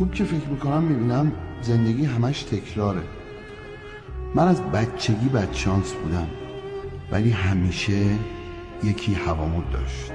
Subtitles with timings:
[0.00, 1.32] خوب که فکر می‌کنم می‌بینم
[1.62, 3.02] زندگی همش تکراره.
[4.34, 6.26] من از بچگی بدشانس بودم
[7.12, 8.06] ولی همیشه
[8.84, 10.12] یکی هوامود داشت.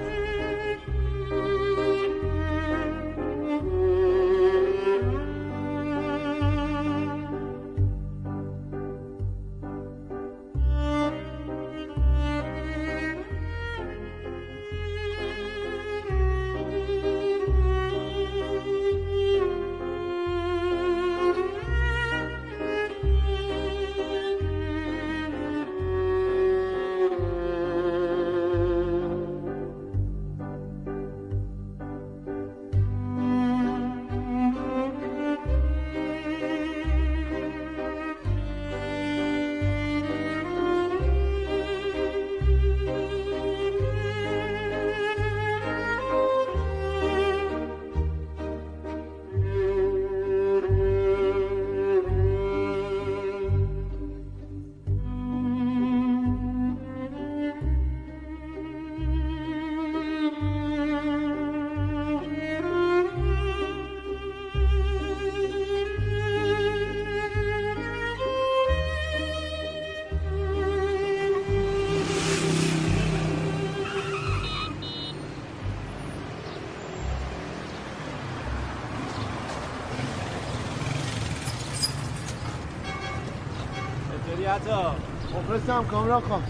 [85.76, 86.42] مخلصم کامران خان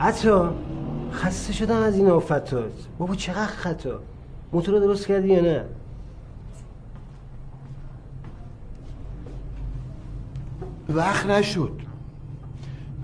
[0.00, 0.54] عطا
[1.12, 4.00] خسته شدم از این آفتات بابا چقدر خطا.
[4.52, 5.64] موتور رو درست کردی یا نه؟
[10.88, 11.80] وقت نشد.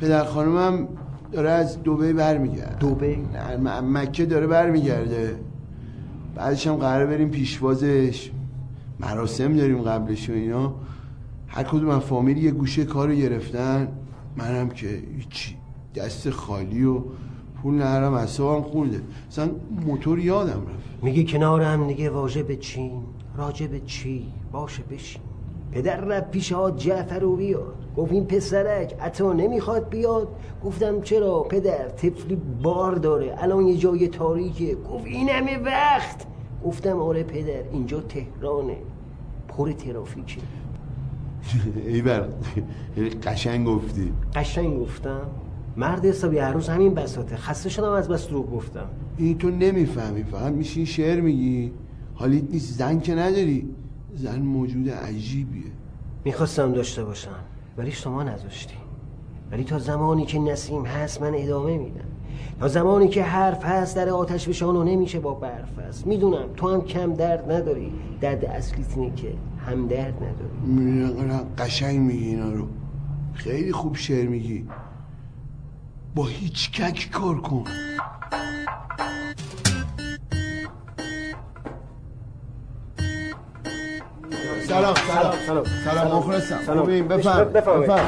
[0.01, 0.89] پدر خانمم
[1.33, 2.77] داره از دوبه برمیگرده.
[2.79, 5.37] دوبه؟ نه مکه داره برمیگرده.
[6.35, 8.31] بعدش هم قرار بریم پیشوازش.
[9.01, 10.75] مراسم داریم قبلش و اینا.
[11.47, 13.89] هر کدوم از فامیل یه گوشه کارو گرفتن.
[14.37, 15.57] منم که هیچی.
[15.95, 17.01] دست خالی و
[17.63, 19.51] پول نهرم اصابم خورده مثلا
[19.87, 21.03] موتور یادم رفت.
[21.05, 23.03] میگه کنار هم دیگه واژه به چین
[23.37, 25.23] راجع به چی؟ باشه بشین.
[25.73, 30.29] پدر رفت پیش ها جعفر رو بیاد گفت این پسرک عطا نمی‌خواد بیاد.
[30.65, 34.75] گفتم چرا پدر طفلی بار داره الان یه جای تاریکه.
[34.75, 36.27] گفت این همه وقت.
[36.65, 38.77] گفتم آره پدر اینجا تهرانه.
[39.49, 40.41] پر ترافیکه.
[41.87, 42.29] ای بر
[43.23, 44.13] قشنگ گفتی.
[44.35, 45.21] قشنگ گفتم.
[45.77, 48.87] مرد حسابی هر روز همین بساته خسته شدم از بس دروغ گفتم.
[49.19, 51.73] این تو نمی‌فهمی فقط میشین شعر میگی.
[52.15, 53.69] حالیت نیست زن که نداری.
[54.15, 55.63] زن موجود عجیبیه.
[56.25, 57.31] می‌خواستم داشته باشم.
[57.77, 58.75] ولی شما نذاشتی.
[59.51, 62.05] ولی تا زمانی که نسیم هست من ادامه میدم.
[62.61, 66.07] تا زمانی که حرف هست در آتش بشانو نمیشه با برف هست.
[66.07, 67.93] می‌دونم تو هم کم درد نداری.
[68.21, 69.35] درد اصلیت اینه که
[69.67, 71.45] هم درد نداری.
[71.59, 72.67] قشنگ میگی اینا رو.
[73.35, 74.69] خیلی خوب شعر میگی.
[76.15, 77.65] با هیچ کک کار کن.
[84.73, 85.35] سلام سلام.
[85.47, 86.17] سلام سلام.
[86.19, 86.79] مخلصم.
[86.81, 88.01] خوبیم؟ بفرم بفرم اینجا.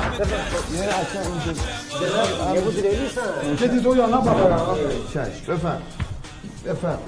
[3.56, 4.16] چه دیدو یا نه.
[4.16, 4.76] بابا
[5.14, 5.82] چش بفرم
[6.66, 6.98] بفرم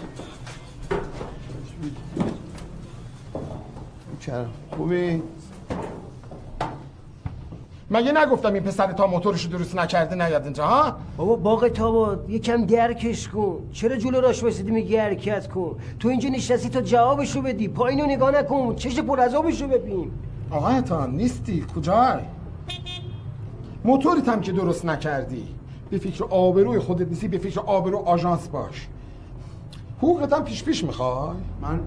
[4.20, 4.44] چرا
[4.76, 5.22] خوبی؟
[7.90, 12.64] مگه نگفتم این پسر تا موتورشو درست نکرده نیاد اینجا ها؟ بابا باغ تاباد یکم
[12.64, 13.58] درکش کن.
[13.72, 15.76] چرا جلو راش واسیدی میگی حرکت کن.
[16.00, 17.68] تو اینجا نشستی تا جوابشو بدی.
[17.68, 18.74] پایینو نگاه نکن.
[18.74, 20.10] چش پر عذابشو ببین.
[20.50, 21.64] آقا تا نیستی.
[21.76, 22.18] کجای؟
[23.84, 25.44] موتورت هم که درست نکردی.
[25.90, 28.88] به فکر آبروی خودت نیستی به فکر آبرو آژانس باش.
[29.98, 31.80] حقوقت هم پیش پیش می‌خوای؟ من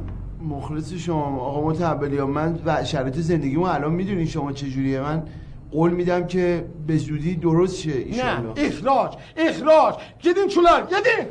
[0.50, 1.42] مخلص شما.
[1.42, 5.02] آقا متعبلی من و شرایط زندگیمو الان می‌دونی شما چجوریه.
[5.02, 5.24] من
[5.71, 11.27] قول میدم که به زودی درست شه نه اخراج اخراج گدین چولار گدین.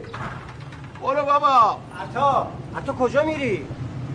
[1.03, 1.79] برو بابا.
[2.01, 2.47] عطا
[2.77, 3.65] عطا کجا میری؟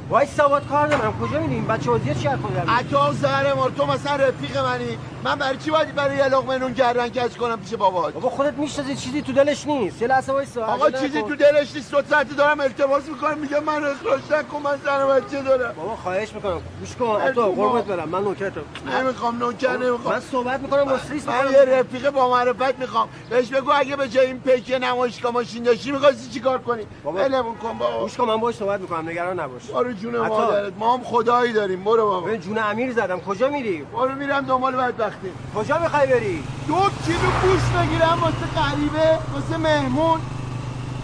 [0.09, 1.13] وای سواد کار دارم.
[1.21, 4.97] کجا میریم؟ بچه وزیه چی حرف عطا زهر مار تو مثلا رفیق منی.
[5.23, 8.53] من برای چی باید برای یه لقمه نون گردن کج کنم پیش بابات بابا خودت
[8.53, 10.01] می‌شناسی چیزی تو دلش نیست.
[10.01, 10.65] یه لحظه وایسا.
[10.65, 11.91] آقا چیزی تو دلش نیست.
[11.91, 13.37] دو ساعت دارم التماس می‌کنم.
[13.37, 15.73] میگه من اخراج نکن من زن بچه دارم.
[15.73, 16.61] بابا خواهش می‌کنم.
[16.79, 17.21] گوش کن.
[17.21, 18.09] عطا قربونت برم.
[18.09, 18.61] من نوکرتم.
[18.99, 20.13] نمی‌خوام نوکر نمی‌خوام.
[20.13, 23.09] من صحبت می‌کنم با سریس من یه رفیق با معرفت می‌خوام.
[23.29, 27.77] بهش بگو اگه به جای این پیک نمایشگاه ماشین داشتی می‌خواستی چیکار کنی؟ ولمون کن
[27.77, 27.99] بابا.
[27.99, 29.09] گوش کن من باهاش صحبت می‌کنم.
[29.09, 29.63] نگران نباش.
[29.63, 30.73] برو جون مادرت.
[30.77, 31.83] ما هم خدایی داریم.
[31.83, 32.27] برو بابا.
[32.27, 33.21] ببین جون امیر زدم.
[33.21, 35.12] کجا میری؟ برو میرم دنبال بدبخت.
[35.13, 40.19] وقته کجا می‌خوای بری؟ دو کیلو گوش بگیرم واسه غریبه واسه مهمون.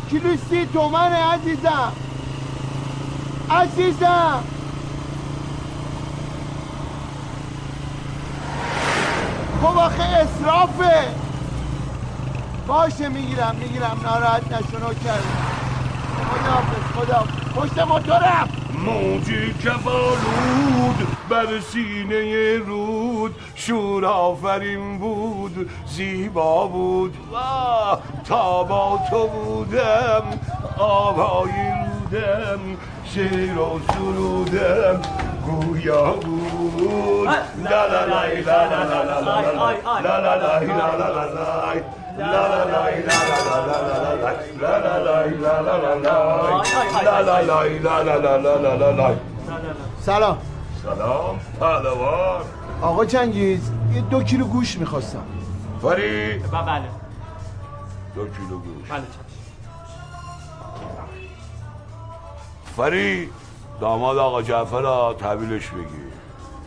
[0.09, 1.93] کیلو سی تومنه عزیزم.
[3.49, 4.43] عزیزم.
[9.61, 11.15] خب آخه اصرافه
[12.67, 13.99] باشه می‌گیرم می‌گیرم.
[14.03, 15.23] ناراحت نشو کرد
[16.29, 16.63] خدا
[16.95, 18.49] خدا پشت موتورم.
[18.85, 27.17] موجی که بالود بر سینه رود شور آفرین بود زیبا بود.
[27.33, 27.37] و
[28.23, 30.23] تا با تو بودم
[30.77, 32.59] آبایی رودم.
[33.13, 35.01] شیر و سرودم
[35.45, 41.25] گویا بود لا لا لا لا لا لا لا لا لا لای لا لا لا
[41.25, 41.79] لای
[42.17, 42.63] لا لا
[44.95, 46.21] لای لا لا لا لا
[47.03, 49.17] لا لا لای لا لا لا لا لا لا لا لا لا لا
[50.01, 50.37] سلام
[50.83, 52.41] سلام پهلوان
[52.81, 55.23] آقا چنگیز یه دو کیلو گوش می‌خواستم
[55.81, 56.81] فری بله
[58.15, 59.28] دو کیلو گوش بله
[62.79, 63.29] فری
[63.81, 66.09] داماد آقا جعفر را تحویلش بگیر.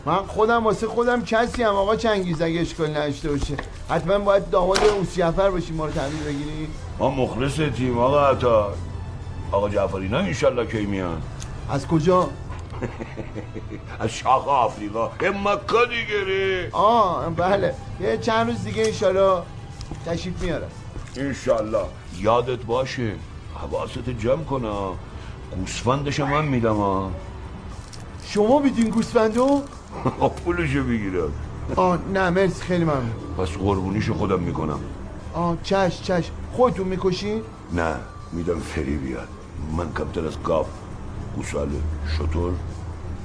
[0.05, 3.57] من خودم واسه خودم کسی هم آقا چنگیز اگه اشکال نداشته باشه.
[3.89, 6.67] حتما باید داماد اوس جعفر باشی ما رو تحویل بگیری.
[6.99, 8.73] ما مخلص تیم آقا عطا.
[9.51, 11.21] آقا جعفری نه انشالله کی میان؟
[11.69, 12.29] از کجا؟
[13.99, 15.11] از شاخ آفریقا.
[15.21, 17.73] مکه دیگه آه بله.
[18.01, 19.41] یه چند روز دیگه انشالله
[20.05, 20.71] تشریف میارم.
[21.17, 21.85] انشالله.
[22.19, 23.11] یادت باشه
[23.55, 24.97] حواست جمع کنم
[25.59, 27.11] گوسفندش من میدم ها.
[28.25, 29.61] شما بیدین گوسفندو
[30.45, 31.31] پولشو بگیرم.
[31.75, 33.11] آه نه مرسی خیلی ممنون.
[33.37, 34.79] پس قربونیشو خودم می‌کنم.
[35.33, 36.31] آه چش چش.
[36.51, 37.41] خودتون می‌کشین؟
[37.73, 37.95] نه
[38.31, 39.27] میدم فری بیاد.
[39.77, 40.67] من کمتر از گاف
[41.35, 41.71] گوساله
[42.17, 42.53] شطور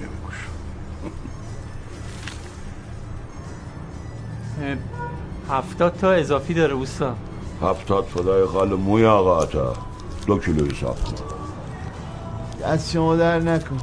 [0.00, 0.48] نمی‌کشم.
[5.50, 7.14] هفتاد تا اضافی داره اوستا.
[7.62, 9.74] هفتاد فدای خال موی آقا عطا
[10.26, 11.37] دو کیلو حساب کن.
[12.64, 13.80] از شما در نکن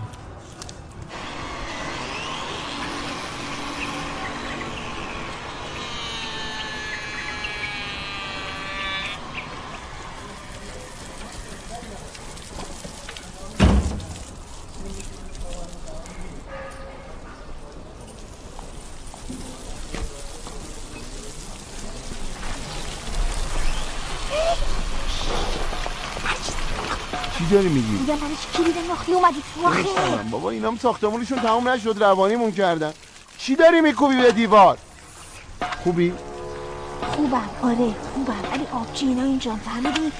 [27.38, 27.45] چی
[28.06, 29.84] برای چی کلید ناختی اومدی تو آخه.
[30.31, 32.94] بابا اینام ساختمونشون تموم نشد روانیمون کردن.
[33.38, 34.78] چی داری میکوبی به دیوار؟
[35.84, 36.13] خوبی؟
[37.16, 38.52] خوبم آره خوبم.
[38.52, 40.12] ولی آبجی اینا اینجا فهمیدی؟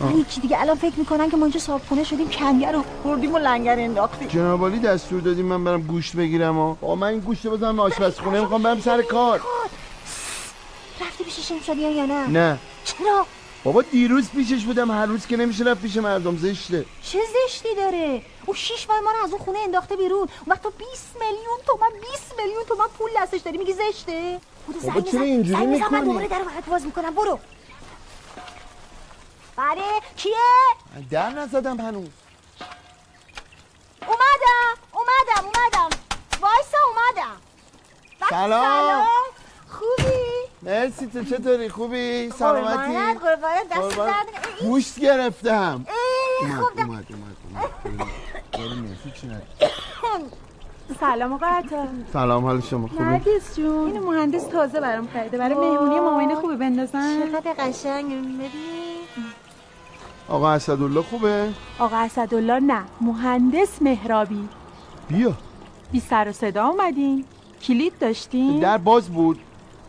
[0.00, 3.78] من دیگه الان فکر می‌کنن که ما اینجا صابخونه شدیم کنگر رو بردیم و لنگر
[3.78, 4.28] انداختیم.
[4.28, 8.40] جناب عالی دستور دادیم من برم گوشت بگیرم و آقا من این گوشت بزنم آشپزخونه
[8.40, 9.40] می‌خوام برم سر کار.
[11.00, 12.58] رفتی پیش شمشادی یا نه؟ نه.
[12.84, 13.26] چرا؟
[13.64, 16.84] بابا دیروز پیشش بودم هر روز که نمیشه رفت پیش مردم زشته.
[17.02, 17.18] چه
[17.48, 20.28] زشتی داره؟ او شیش ماه ما رو از اون خونه انداخته بیرون.
[20.46, 23.58] وقت تو 20 میلیون تومن 20 میلیون تومن پول دستش داری.
[23.58, 24.40] میگی زشته؟
[24.82, 25.22] بابا چرا.
[25.22, 27.14] اینجوری بزن، من می‌کنی؟ دوباره در باز می‌کنم.
[27.14, 27.38] برو.
[29.56, 29.82] بله
[30.16, 30.34] کیه؟
[31.10, 32.08] در نزدم هنوز.
[34.06, 35.96] اومدم اومدم اومدم.
[36.40, 37.36] وایسا اومدم.
[38.30, 39.06] سلام.
[39.68, 43.96] خوبی؟ مرسی تو چطوری؟ خوبی؟ سلامتی؟ قربانت قربانت دست.
[43.96, 44.26] درد
[44.60, 45.86] گوشت گرفتم.
[46.42, 47.06] ای، اومد اومد
[47.84, 48.06] اومد؟
[51.00, 51.86] سلام آقا عطا.
[52.12, 53.86] سلام حال شما خوبی؟ نرگس جون.
[53.86, 55.38] اینو مهندس تازه برام خریده.
[55.38, 57.32] برای مهمونی مامانه خوبه بندازن.
[57.32, 58.06] چقدر قشنگ.
[58.06, 58.50] ببین.
[60.28, 62.82] آقا اسدالله خوبه؟ آقا اسدالله نه.
[63.00, 64.48] مهندس مهرابی.
[65.08, 65.32] بیا.
[65.92, 67.24] بی سر و صدا اومدین.
[67.62, 68.60] کلید داشتین.
[68.60, 69.38] در باز بود.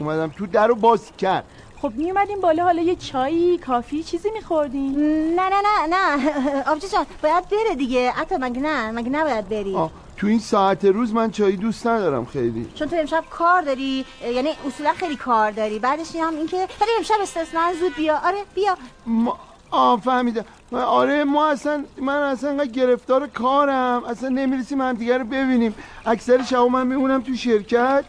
[0.01, 1.43] اومدم تو در رو باز کرد.
[1.81, 4.95] خب می اومدین بالا حالا یه چایی کافی چیزی میخوردین
[5.35, 6.63] نه نه نه نه.
[6.71, 8.11] آبجی جان باید بره دیگه.
[8.11, 12.25] حتی مگه نه؟ مگه نباید بری؟ آه تو این ساعت روز من چایی دوست ندارم
[12.25, 12.67] خیلی.
[12.75, 14.05] چون تو امشب کار داری
[14.35, 15.79] یعنی اصولا خیلی کار داری.
[15.79, 18.17] بعدش هم این که ولی امشب استثنا زود بیا.
[18.25, 18.77] آره بیا.
[19.05, 19.39] ما
[19.71, 20.45] آه فهمیدم.
[20.71, 24.03] آره ما اصلا من اصلا انقدر گرفتار کارم.
[24.03, 25.75] اصلا نمی‌رسیم هم دیگه رو ببینیم.
[26.05, 28.05] اکثر شب من میمونم تو شرکت.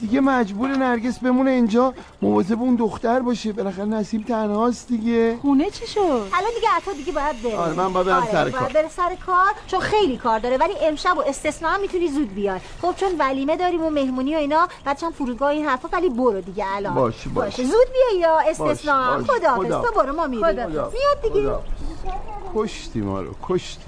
[0.00, 1.94] دیگه مجبور نرگس بمونه اینجا.
[2.22, 3.52] مواظب اون دختر باشه.
[3.52, 5.38] بالاخره نسیم تنهاست دیگه.
[5.42, 7.56] خونه چی شد؟ الان دیگه عطا دیگه باید بره.
[7.56, 8.68] آره، من باید برم سر باید کار.
[8.68, 9.52] بره سر کار.
[9.66, 10.56] چون خیلی کار داره.
[10.56, 12.60] ولی امشب و استثنا هم می‌تونی زود بیای.
[12.82, 16.64] خب چون ولیمه داریم و مهمونی و اینا هم فرودگاه این حرفا ولی برو دیگه
[16.68, 16.94] الان.
[16.94, 17.64] باشه، باشه.
[17.64, 19.82] زود بیا یا استثنا خدا.
[19.82, 20.46] تو برو ما میریم.
[20.46, 20.66] خدا.
[20.66, 21.54] میاد دیگه.
[22.54, 23.82] کشتی ما رو کشتی.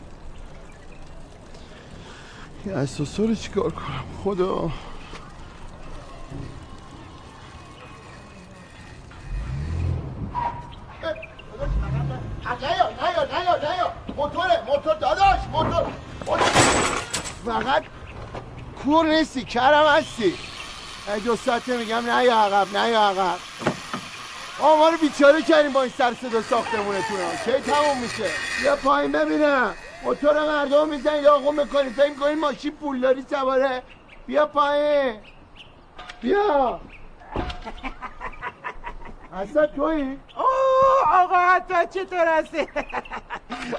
[2.75, 4.71] اساسا رو چیکار کنم؟ خدا.
[14.67, 15.87] موتور داداش موتور.
[17.47, 17.83] فقط
[18.85, 20.35] کور نیستی کرم هستی.
[21.25, 23.39] دو ساعته میگم نه یا عقب نه یا عقب.
[24.61, 27.19] آقا ما رو بیچاره کردیم با این سر صدا ساختمونتون.
[27.45, 28.31] چه تموم میشه؟
[28.65, 29.75] یا پایین ببینم.
[30.05, 33.83] موتور مردم میزن یا آقا می‌کنی فکر می‌کنید ماشین پولداری سواره.
[34.27, 35.21] بیا پایین.
[36.21, 36.81] بیا.
[39.37, 42.69] اصلا توی اوه آقا حتی چطور هستی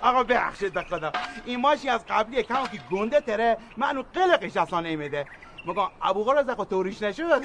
[0.01, 1.11] آقا ببخشید به خدا.
[1.45, 5.25] این ماشی از قبلی کم که گنده تره منو قلقش اصلا نمیده.
[5.65, 7.41] مگه ابو از اقا توریش نشد؟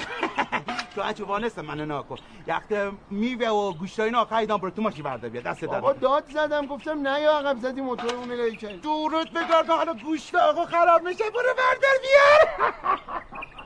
[0.95, 2.17] تو اچو وانست منو ناکن.
[2.47, 2.73] یخت
[3.11, 5.41] میوه و گوشتای اینا خریدم برو تو ماشی برده بیا.
[5.41, 9.67] دست آقا دارم داد زدم گفتم نه یا عقب زدی موتورمون رو کرد دورت بگار
[9.67, 12.73] که حالا گوشت آقا خراب میشه برو بردار بیار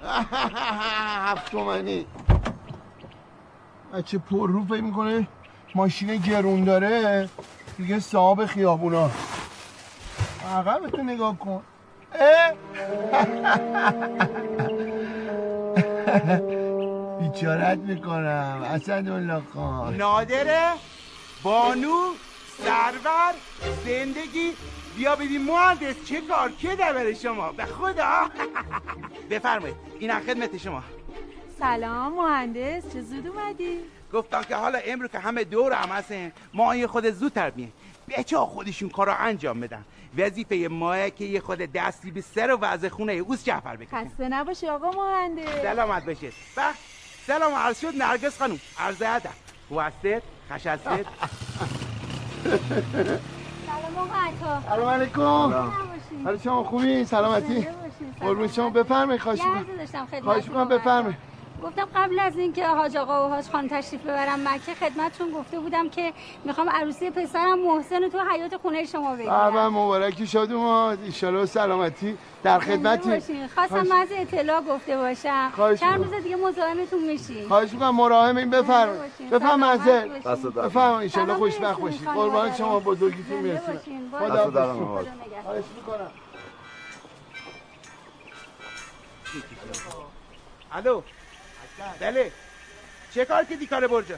[1.27, 2.07] هفت تومنی
[3.97, 5.27] بچه پر رو فکر می‌کنه
[5.75, 7.29] ماشین گرون داره.
[7.79, 9.11] دیگه صاحب خیابونا.
[10.57, 11.63] عقبتو نگاه کن؟
[17.21, 18.63] بیچارت می‌کنم.
[18.65, 19.97] اسدالله خان.
[19.97, 20.73] نادره
[21.43, 22.15] بانو
[22.59, 23.35] سرور
[23.87, 24.53] زندگی.
[24.97, 27.53] بیا ببین مهندس چه کار که در شما.
[27.53, 28.31] به خدا.
[29.31, 29.77] بفرمایید.
[29.99, 30.83] این خدمت شما.
[31.59, 33.79] سلام مهندس چه زود اومدی؟
[34.13, 37.73] گفتم که حالا امرو که همه دور هم هستن ما یه خود زودتر بیاین
[38.09, 39.85] بچه ها خودشون کارو انجام بدن.
[40.19, 44.29] وظیفه ماه که یه خود دستی به سر و وضع خونه اوس جعفر بکنه خسته
[44.29, 45.63] نباشی آقا مهندس.
[45.63, 46.33] سلامت باشید.
[46.57, 46.75] بخ
[47.27, 49.31] سلام عرض شد نرگس خانوم عرض ادب.
[49.69, 51.07] خوب هستید خش هستید
[53.67, 54.63] سلام آقا عطا.
[54.69, 55.73] سلام علیکم.
[56.25, 57.67] حالا شما خوبی؟ سلامتی؟ باشی.
[58.21, 58.71] قربون شما.
[58.71, 59.77] بفرمایید خواهش می‌کنم.
[59.79, 61.36] داشتم خواهش می‌کنم بفرمایید.
[61.63, 65.89] گفتم قبل از اینکه حاج آقا و حاج خان تشریف ببرم مکه خدمتتون گفته بودم
[65.89, 66.13] که
[66.45, 71.43] می‌خوام عروسی پسرم محسن رو تو حیات خونه شما بابا بگیرم مبارکی شاد اومد ایشالا
[71.43, 72.19] و سلامتی.
[72.43, 73.21] در خدمتی.
[73.55, 75.53] خواستم از اطلاع گفته باشم.
[75.81, 76.05] چند.
[76.05, 77.49] روز دیگه مزاحمتون میشین.
[77.49, 77.97] خواهش می‌کنم.
[77.97, 79.31] مراهم این بفرمایید.
[79.31, 80.09] بفرم منزل.
[80.57, 82.55] بفرم ایشالا سلام خوشبخت باشید خانواده قربان.
[82.55, 84.11] شما بزرگیتون باشین.
[84.19, 84.75] خدا.
[85.45, 86.11] خواهش می‌کنم.
[90.73, 91.03] الو.
[92.01, 92.33] بله.
[93.15, 94.17] چه کار کردی کار برجا؟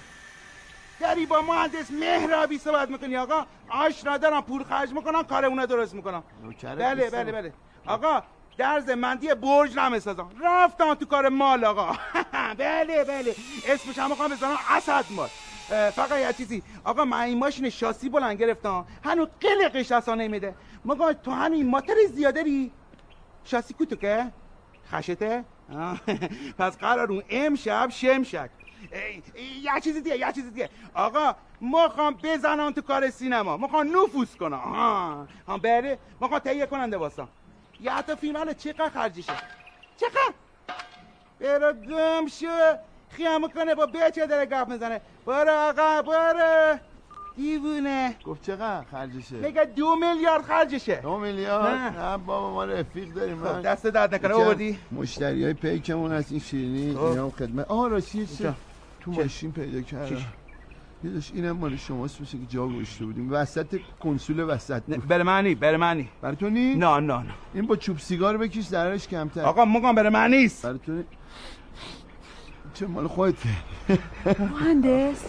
[1.01, 5.95] داری با مهندس مهرابی صحبت می‌کنی آقا؟ آشنا دارم پول خرج می‌کنم کار اونا درست
[5.95, 6.23] می‌کنم.
[6.63, 7.11] بله.
[7.11, 7.53] بله بله.
[7.87, 8.23] آقا
[8.57, 11.97] در زمندی برج نمی‌سازم رفتم تو کار مال آقا.
[12.59, 13.37] بله بله.
[13.67, 15.29] اسمش هم می‌خوام بزنم اسد مال.
[15.91, 16.63] فقط یه چیزی.
[16.85, 18.87] آقا من این ماشین شاسی بلند گرفتم.
[19.05, 22.73] هنوز قلقش اصلا نمیده مگه تو هنوز این ماتر زیاده ری
[23.45, 24.33] شاسی کوتو که
[24.93, 25.45] خشته؟
[26.59, 28.51] پس قرار اون امشب شمشک
[29.63, 30.69] یه چیز دیگه یه چیز دیگه.
[30.95, 33.57] آقا می‌خوام بزنم تو کار سینما.
[33.57, 35.99] می‌خوام نفوذ کنم ها ها بله.
[36.21, 37.29] می‌خوام تهیه کننده واسم
[37.81, 39.33] یه حتی فیلم حالا چقدر خرجیشه
[39.97, 40.35] چقدر؟
[41.41, 42.77] برو گم شو.
[43.09, 45.01] خیام کنه با بچه داره گپ می‌زنه.
[45.27, 46.79] برو آقا برو.
[47.39, 50.97] دیوونه گفت چقدر خرجشه؟ میگه دو میلیارد خرجشه.
[50.97, 52.11] دو میلیارد؟ نه.
[52.11, 53.39] نه بابا ما رفیق داریم.
[53.39, 57.03] خب من دست درد نکنه آوردی؟ مشتری های پیکمون هست این شیرینی خب.
[57.03, 57.67] اینا هم خدمت.
[57.67, 58.29] آه راستی.
[59.01, 60.17] تو؟ ماشین پیدا کردم.
[61.05, 63.33] داشت اینم مال شماست مثل که جا گوشته بودیم.
[63.33, 65.07] وسط کنسول وسط بود.
[65.07, 67.25] بر معنی بر معنی برای تو نی؟ نه نه نه.
[67.55, 69.41] این با چوب سیگار بکش ضررش کمتر.
[69.43, 70.63] آقا مگم بر معنی نیست.
[70.67, 71.05] برای تو نی؟
[72.79, 73.49] چه مال خودته.
[74.39, 75.25] مهندس؟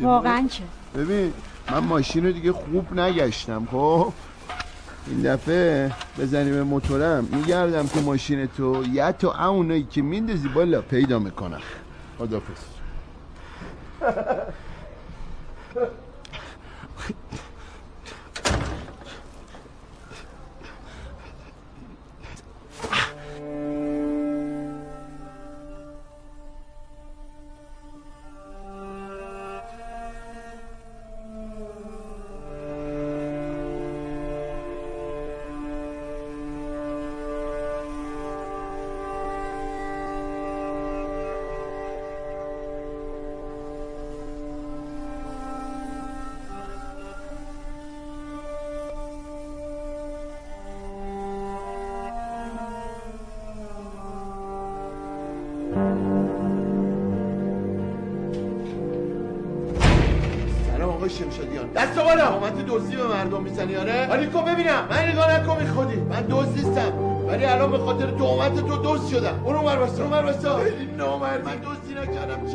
[0.00, 0.64] واقعا چه؟
[1.00, 1.32] ببین
[1.70, 4.12] من ماشین رو دیگه خوب نگشتم خب؟
[5.06, 8.84] این دفعه بزنی به موتورم میگردم تو ماشین تو.
[8.92, 11.60] یه تا اونایی که میندازی بالا پیدا می‌کنم.
[12.18, 12.64] خدافز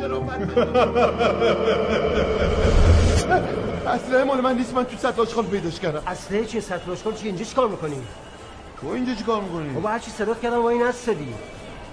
[3.86, 6.02] اصلا مال من نیست من تو سطل آشغال پیداش کردم.
[6.06, 7.96] اصله چیه؟ سطل اشکال چی اینجا چیکار می‌کنی؟
[8.80, 11.34] تو اینجا چی کار می‌کنی؟ بابا هرچی صدات کردم با این نستدی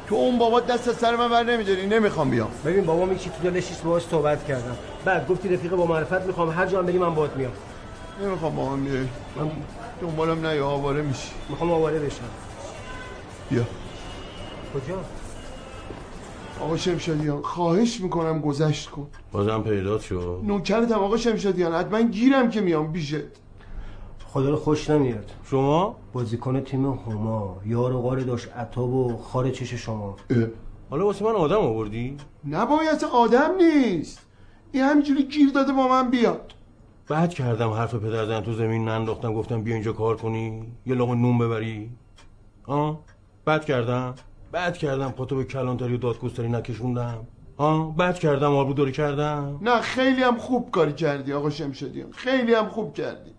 [0.08, 2.52] تو اون بابا دست از سر من بر نمیداری نمی‌خوام بیام.
[2.66, 4.78] ببین بابا میگه تو دلش نیست باهاش صحبت کردم.
[5.06, 7.52] بعد گفتی رفیق با معرفت می‌خوام هر جا هم بری من باهات میام.
[8.24, 9.08] نمی‌خوام با هم بیای.
[9.36, 9.52] من
[10.02, 11.30] دنبالم نه یا آواره میشی.
[11.50, 12.30] می‌خوام آواره بشم.
[13.50, 13.64] بیا.
[14.74, 14.96] کجا؟
[16.64, 19.08] آقا شمشادیان خواهش می‌کنم گذشت کن.
[19.32, 23.16] بازم پیدات شد نوکرتم آقا شمشادیان حتما گیرم که میام بیشت
[24.26, 25.32] خدا رو خوش نمیاد.
[25.44, 30.16] شما؟ بازیکن تیم هما یار و غار داشت عطاب و خار چش شما.
[30.30, 30.38] اه.
[30.90, 32.18] حالا واسه من آدم آوردی؟
[32.50, 34.20] نباید آدم نیست.
[34.72, 36.54] این همینجوری گیر داده با من بیاد.
[37.08, 41.16] بعد کردم حرف پدر زن تو زمین ننداختم گفتم بیا اینجا کار کنی یه لقمه
[41.16, 41.90] نون ببری.
[42.66, 43.00] آه
[43.46, 44.16] بعد کردم.
[44.54, 47.28] بعد کردم به کلانتری و دادگستری نکشوندم.
[47.58, 49.60] آه بعد کردم آبرو داری کردم.
[49.62, 52.12] نه خیلی هم خوب کاری کردی آقا شمشادیان.
[52.12, 53.32] خیلی هم خوب کردی.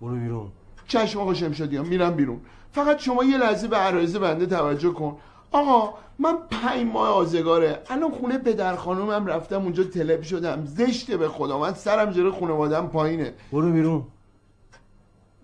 [0.00, 0.48] برو بیرون.
[0.88, 2.40] چشم آقا شمشادیان میرم بیرون.
[2.72, 5.16] فقط شما یه لحظه به عرایز بنده توجه کن.
[5.52, 7.82] آقا من پنج ماه آزگاره.
[7.90, 10.64] الان خونه پدر خانومم رفتم اونجا تلب شدم.
[10.64, 11.58] زشته به خدا.
[11.58, 13.34] من سرم جلو خانوادم پایینه.
[13.52, 14.04] برو بیرون.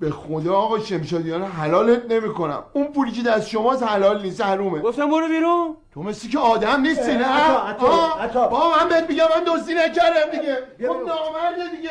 [0.02, 2.62] به خدا آقا شمشادیان حلالت نمی‌کنم.
[2.72, 4.80] اون پولی که دست شماست حلال نیست حرومه.
[4.80, 5.76] گفتم برو بیرون.
[5.94, 8.48] تو مثل که آدم نیستی نه؟ عطا، عطا،.
[8.48, 10.58] با من بهت میگم من دوستی نکردم دیگه.
[10.78, 11.90] خب نامرده دیگه.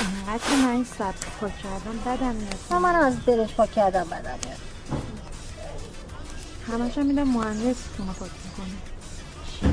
[0.00, 2.58] اینقدر که من این سبز پاک کردم بدم میاد.
[2.70, 4.58] نه من از دلش پاک کردم بدم میاد.
[6.68, 8.74] همش هم میدم مهندس خونه پاک می‌کنه.
[9.60, 9.66] چی؟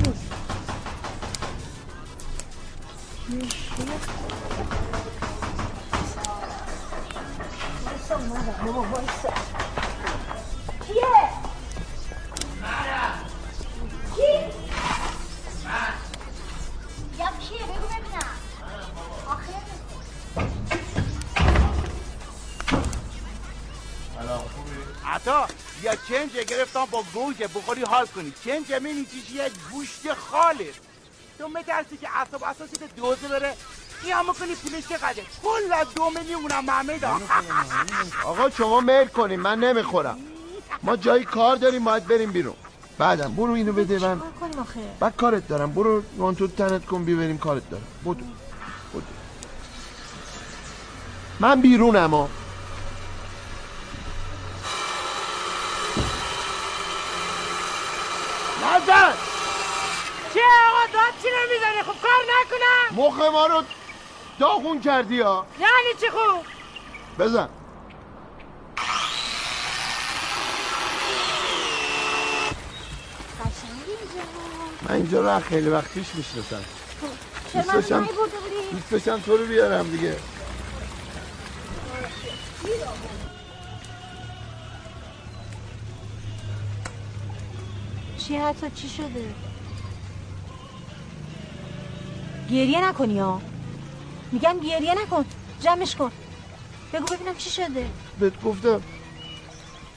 [25.05, 25.47] عطا
[25.83, 28.33] یا چنج گرفتم با گوجه بخوری حال کنی.
[28.79, 30.75] می‌بینی چیش یه گوشت خالص
[31.37, 33.55] تو میترسی که اصاب اساسی دوزه بره؟
[34.09, 37.05] هم کنی پولش چقدره کل دو میلیون هم محمد
[38.25, 40.17] آقا شما میل کنیم من نمی‌خورم.
[40.83, 42.55] ما جایی کار داریم باید بریم بیرون.
[42.97, 44.21] بعدم برو اینو بده من
[44.99, 45.73] بعد کارت دارم.
[45.73, 47.87] برو وان تو تنت کن بیبریم کارت دارم.
[48.05, 48.13] بدو
[48.93, 49.01] بدو
[51.39, 52.29] من بیرونم ها
[58.63, 59.13] نزن
[60.33, 63.05] چه آقا؟ داد چی نمی‌زنی خب کار نکنم.
[63.05, 63.63] مخ ما رو
[64.41, 65.45] داغون کردی ها.
[65.59, 66.45] یعنی چی خوب
[67.25, 67.49] بزن.
[74.89, 76.61] من اینجا رو از خیلی وقت پیش می‌شناسم.
[77.53, 80.15] چرا من دوست داشتم- برده بودی؟ دوست داشتم تو رو بیارم دیگه.
[88.17, 89.33] چی حتی چی شده؟
[92.49, 93.41] گریه نکنی ها.
[94.31, 95.25] میگم گریه نکن
[95.59, 96.11] جمعش کن.
[96.93, 97.85] بگو ببینم چی شده.
[98.19, 98.81] بهت گفتم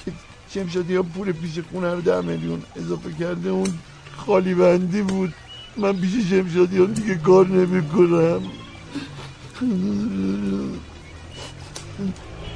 [0.05, 0.13] که
[0.49, 3.79] شمشادی ها پول پیش خونه رو ده میلیون اضافه کرده اون
[4.17, 5.35] خالی بندی بود.
[5.77, 8.43] من پیش شمشادیان دیگه کار نمی‌کنم.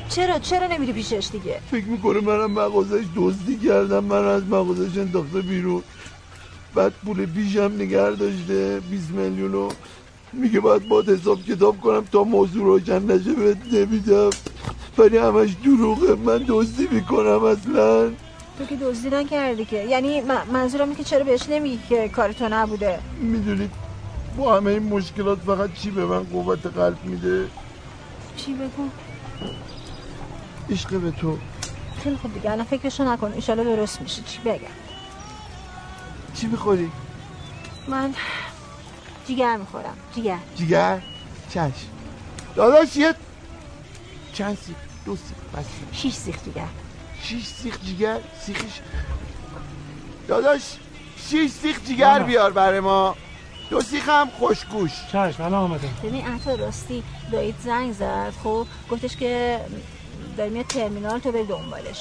[0.09, 5.41] چرا؟ چرا نمیری پیشش دیگه؟ فکر می‌کنه منم مغازش دزدی کردم من از مغازش انداخته
[5.41, 5.83] بیرون.
[6.75, 9.73] بعد پول پیشم نگر داشته 20 میلیون رو
[10.33, 14.31] میگه باید باید حساب کتاب کنم تا موضوع روشن نشه بهت نمیدم.
[14.99, 16.15] ولی همش دروغه.
[16.15, 18.09] من دزدی می‌کنم اصلا.
[18.59, 19.77] تو که دزدی نکردی که.
[19.85, 23.71] یعنی من- منظورم که چرا بهش نمیگی که کار تو نبوده؟ می‌دونید
[24.37, 27.47] با همه این مشکلات فقط چی به من قوت قلب میده؟
[28.37, 28.89] چی بگو؟
[30.71, 31.39] عشق به تو.
[32.03, 32.51] خیلی خوب دیگه.
[32.51, 33.33] الان فکرشو نکن.
[33.33, 34.23] ایشالا درست میشه.
[34.27, 34.59] چی بگم؟
[36.35, 36.91] چی می‌خوری؟
[37.89, 38.15] من
[39.29, 39.97] جیگر می‌خورم.
[40.15, 40.39] جیگر.
[40.57, 41.03] جیگر؟
[41.51, 41.73] چشم.
[42.57, 43.15] داداش یه
[44.33, 46.67] چند سیخ؟ دو سیخ بس شیش سیخ جیگر.
[47.23, 48.81] شیش سیخ جیگر؟ سیخش؟
[50.29, 50.63] داداش
[51.29, 53.17] شیش سیخ جیگر بیار برای ما.
[53.71, 54.93] دو سیخ هم خوشگوش.
[55.13, 58.33] چشم الان آمده ببین عطا راستی دایید زنگ زد.
[58.45, 59.61] خب گفتش که
[60.37, 62.01] داری میاد ترمینال تو بری دنبالش.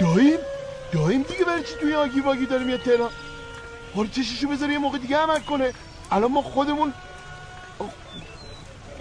[0.00, 0.38] داییم؟
[0.92, 3.10] داییم دیگه برای چی توی آگی واگی داره میاد تهران
[3.94, 5.72] حالا چششو بذاره یه موقع دیگه عمل کنه.
[6.10, 6.92] الان ما خودمون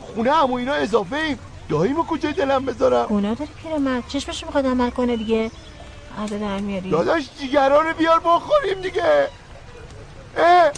[0.02, 1.40] خونه همو اینا اضافه ایم.
[1.70, 5.52] داییمو کجای دلم بذارم؟ گناه داری پیرمرد چشمش می‌خواد عمل کنه دیگه.
[6.20, 6.90] عده در میاری.
[6.90, 9.28] داداش جیگران بیار بخوریم دیگه.
[10.38, 10.72] اه.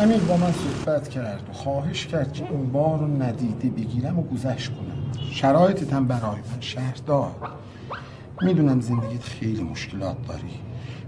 [0.00, 4.22] امیر با من صحبت کرد و خواهش کرد که اون بار رو ندیده بگیرم و
[4.22, 5.22] گذشت کنم.
[5.32, 7.30] شرایطت هم برای من شهردار
[8.42, 10.50] می‌دونم زندگیت خیلی مشکلات داری.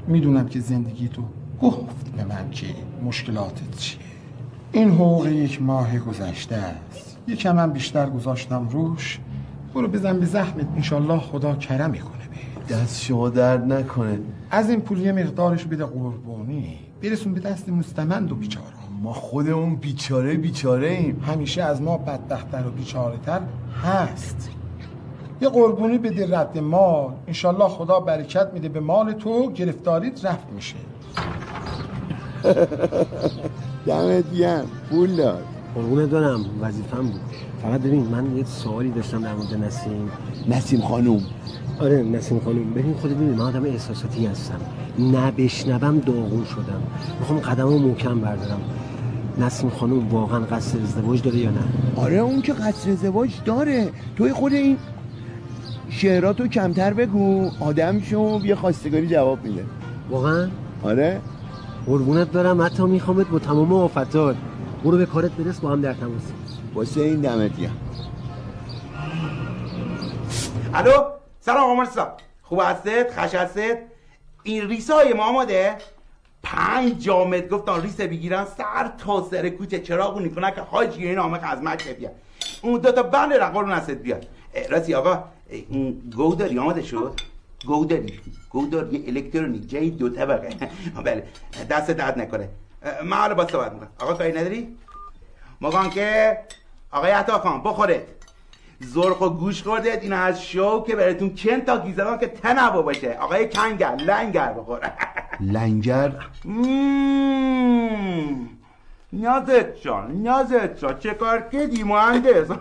[0.07, 1.23] می‌دونم که زندگی تو
[1.61, 2.67] گفت به من که
[3.05, 4.01] مشکلاتت چیه.
[4.73, 7.19] این حقوق یک ماه گذشته است.
[7.27, 9.19] یکم هم بیشتر گذاشتم روش.
[9.75, 10.67] برو بزن به زحمت.
[10.77, 12.23] انشالله خدا کرمی کنه
[12.69, 14.19] به دست شما درد نکنه.
[14.51, 18.82] از این پول یه مقدارش بده قربانی برسون به دست مستمند و بیچاره.
[19.03, 23.41] ما خودمون بیچاره بیچاره ایم همیشه از ما بدبختتر و بیچاره تر
[23.85, 24.51] هست.
[25.41, 27.13] یه قربونی بده رد مال.
[27.27, 30.75] انشالله خدا برکت میده به مال تو گرفتاریت رفت میشه.
[33.87, 34.67] دمت گرم.
[34.91, 35.43] پول دار.
[35.75, 36.45] قربونه دارم.
[36.61, 37.21] وظیفم بود.
[37.63, 40.11] فقط ببین من یه سوالی داشتم در مورد نسیم.
[40.49, 41.23] نسیم خانوم.
[41.81, 42.71] آره نسیم خانوم.
[42.75, 44.61] ببین خودت ببین من آدم احساساتی هستم.
[44.99, 46.83] نه بشنوم داغون شدم.
[47.21, 48.61] می‌خوام قدمو محکم بردارم.
[49.43, 51.61] نسیم خانوم واقعا قصد ازدواج داره یا نه؟
[51.97, 53.93] آره اون که قصد ازدواج داره.
[54.17, 54.79] توی خود این
[55.91, 57.51] شعراتو کمتر بگو.
[57.61, 59.65] آدم شو یه خواستگاری جواب میده.
[60.11, 60.51] واقعا؟
[60.83, 61.21] آره.
[61.87, 64.37] قربونت دارم حتی میخوامت با تمام آفتات
[64.85, 66.23] برو به کارت برس با هم در تماس.
[66.75, 67.77] واسه این دمت گرم.
[70.75, 70.93] الو؟
[71.41, 72.17] سلام آقا مرسا.
[72.43, 73.77] خوب هستید؟ خش هستید؟
[74.43, 75.77] این ریسای ما آماده
[76.43, 81.55] پنج جامد گفتن ریسه بگیرن سر تا سر کوچه چراغو می‌کنن که حاجی این آمه
[81.55, 82.13] مکه بیاد.
[82.63, 84.27] اون دوتا بند رقا رو نسید بیاد.
[84.71, 85.25] راستی آقا
[86.17, 87.21] گو داری آماده شد؟
[87.67, 90.49] گو داری گو داری یه الکترونی جای دو طبقه
[91.05, 91.27] بله
[91.71, 92.49] دست درد نکنه.
[93.05, 93.89] من حالا با صحبت می‌کنم.
[94.01, 94.77] آقا کاری نداری؟
[95.61, 96.39] مگان که
[96.91, 98.07] آقای عطا خان بخوره
[98.83, 103.19] زرق و گوش خوردید اینا از شو که براتون چند تا گیزدان که تنوع باشه.
[103.21, 104.93] آقای کنگر لنگر بخوره
[105.41, 106.13] لنگر.
[109.13, 112.51] نیازت جان نیازت جان چه کار کردی مهندس؟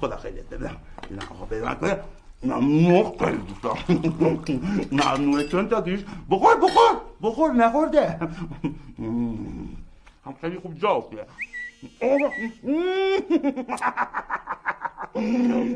[0.00, 0.76] خدا خیلی بدم
[1.10, 1.98] نه آقا بدم
[2.44, 3.38] نه نوخ خیلی
[4.92, 7.00] نه نوه چون تا دیش بخور بخور.
[7.22, 8.18] بخور نخورده.
[10.26, 11.26] هم خیلی خوب جواب ده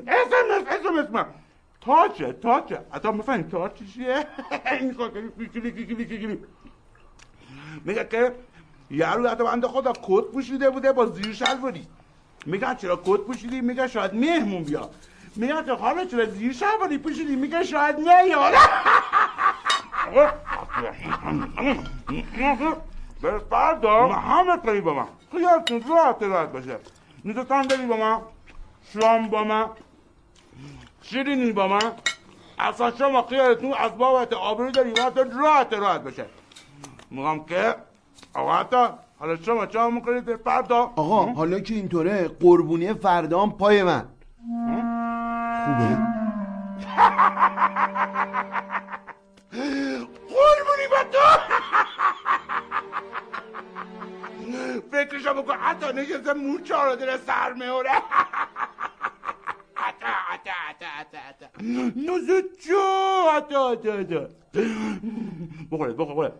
[0.06, 1.26] اسمس اسمس من.
[1.80, 4.26] تاچه تاچه حتی می‌فهمی تاچ چیه؟
[4.80, 4.96] این
[5.52, 6.38] کیکلی
[7.84, 8.32] میگه که
[8.90, 11.86] یارو حتی بنده خدا کت پوشیده بوده با زیر شلواری.
[12.46, 14.90] میگن چرا کت پوشیدی؟ میگه شاید مهمون بیا.
[15.36, 18.54] میگن که حالا چرا زیر شلواری پوشیدی؟ میگه شاید نیاد
[23.22, 25.06] به فردا همه کاری با من.
[25.32, 26.76] خیالتون راحت راحت باشه
[27.24, 28.20] نیزتان داری با من
[28.92, 29.66] شام با من
[31.02, 31.92] شیرینی با من
[32.58, 36.26] اصلا شما خیالتون از بابت آبرو داری باید راحت راحت باشه
[37.10, 37.74] میگم که
[38.34, 38.86] آقا حتی
[39.18, 44.08] حالا شما چه می‌کنید فردا آقا حالا که اینطوره قربونی فردام پای من
[45.64, 45.98] خوبه
[50.28, 51.18] قربونی با تو
[54.92, 55.54] فکرشو بکن.
[55.54, 57.54] حتی نشسته موچه رو داره سر
[59.74, 61.46] حتی
[61.96, 62.76] نوزه جو
[63.36, 64.26] حتی حتی حتی.
[65.72, 66.32] بخورید بخورید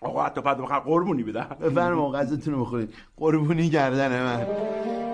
[0.00, 2.94] آقا حتی بعد بخواه قربونی بده بفرما غذاتون رو بخورید.
[3.16, 4.44] قربونی گردن من.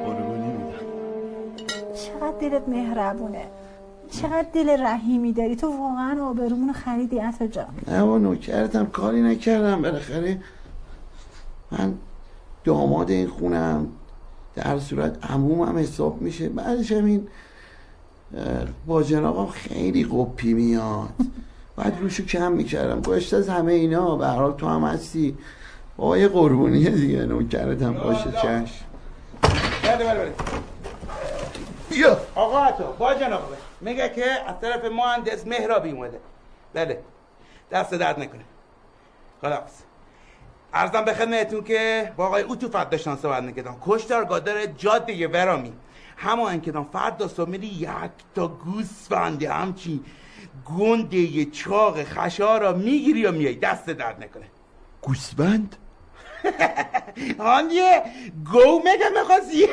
[0.05, 0.87] قربونی میدم.
[1.95, 3.47] چقدر دلت مهربونه.
[4.11, 5.57] چقدر دل رحیمی داری.
[5.57, 7.75] تو واقعا آبرومون خریدی عطا جان.
[7.89, 8.87] نه با نوکرتم.
[8.87, 9.83] کاری نکردم.
[9.83, 10.39] بالاخره
[11.71, 11.95] من
[12.65, 13.89] داماد این خونم.
[14.55, 16.49] در صورت عموم هم حساب میشه.
[16.49, 17.29] بعدش هم این
[18.87, 21.09] با جناقم خیلی قپی میاد.
[21.77, 23.01] بعد روشو کم می‌کردم.
[23.01, 24.17] گوشت از همه اینا.
[24.17, 25.39] به حال تو هم هستی.
[25.97, 27.27] بابا یه قربونیه دیگه.
[27.27, 28.33] نوکرتم باشه.
[28.33, 28.85] چشم.
[29.83, 30.33] بله بله بله.
[31.91, 32.19] بیا.
[32.35, 33.43] آقا حتی با جناب.
[33.81, 36.21] میگه که از طرف مهندس مهرابی اومده.
[36.75, 36.99] بله.
[37.71, 38.45] دست درد نکنه.
[39.43, 39.83] خلاص
[40.75, 45.73] ارزم به خدمتتون که با آقای اتوفت داشتن صحبت می‌کردم کشتارگاه داره جاده ورامی
[46.17, 47.89] همون که فردا میری یک
[48.35, 50.01] تا گوسفنده همچین
[50.79, 54.45] گنده چاق خشارا می‌گیری و میای دست درد نکنه.
[55.03, 55.77] گوسفند؟
[57.39, 58.03] هانیه
[58.53, 59.67] گو مگه می‌خواستی.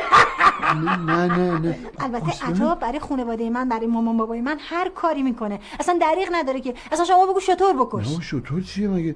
[0.75, 1.79] نه نه نه.
[1.99, 5.59] البته عطا برای خانواده من برای مامان بابای من هر کاری می‌کنه.
[5.79, 6.73] اصلا دریغ نداره که.
[6.91, 8.17] اصلا شما بگو شطور بکش.
[8.17, 9.15] نه شطور چیه مگه؟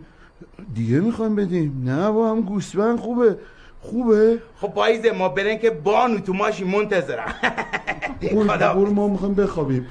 [0.73, 1.83] دیگه می‌خوایم بدیم.
[1.85, 3.37] نه با هم گوسفند خوبه.
[3.81, 7.33] خوبه؟ خب پاییزه ما برن که بانو تو ماشین منتظرم.
[8.47, 8.73] خدا.
[8.73, 9.87] برو ما می‌خوایم بخوابیم.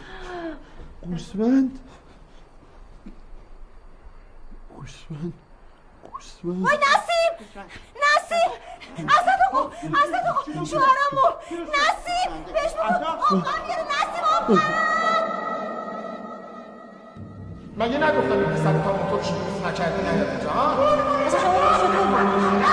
[1.06, 1.78] گوسفند.
[4.76, 5.32] گوسفند.
[6.44, 7.46] وای نسیم!
[7.96, 8.50] نسیم!
[9.08, 9.70] اسد آقا
[10.64, 11.34] شوهرم مرد
[11.68, 12.52] نسیم!
[12.52, 13.04] بهش بگو.
[13.06, 15.01] آقا بیاره نسیم آقا
[17.76, 20.72] مگه نگفتم این پسر تا موتور شروع نکرده نیاد اینجا ها؟
[21.26, 22.70] اصلا شما بگو شطور کنش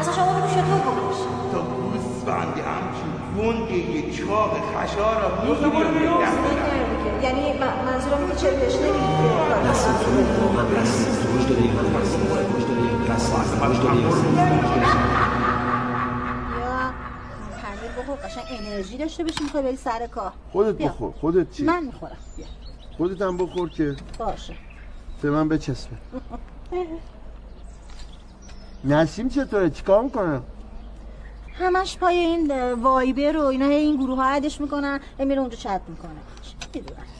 [0.00, 1.18] اصلا شما بگو شطور کنش
[1.52, 5.70] تو گوسفند همچین گنده یه چاق خشا را می‌گیری
[7.22, 10.10] یعنی من- منظورم اینه چه بهش نمیگی؟ نسیم تو
[10.46, 11.12] واقعا نسیم
[13.10, 13.30] نسیم
[14.82, 15.00] نسیم
[17.98, 20.32] بخور قشنگ انرژی داشته باشی می‌خوای بری سر کار.
[20.52, 20.74] خودت.
[20.82, 22.16] بخور خودت چی؟ من می‌خورم.
[22.36, 22.46] بیا.
[23.00, 24.54] خودت هم بخور که باشه.
[25.22, 25.96] به من بچسبه.
[28.84, 30.40] نسیم چطوره؟ چیکار می‌کنه؟
[31.52, 36.10] همش پای این وایبر و اینا این گروه ها عدش می‌کنن میره اونجا چت می‌کنه.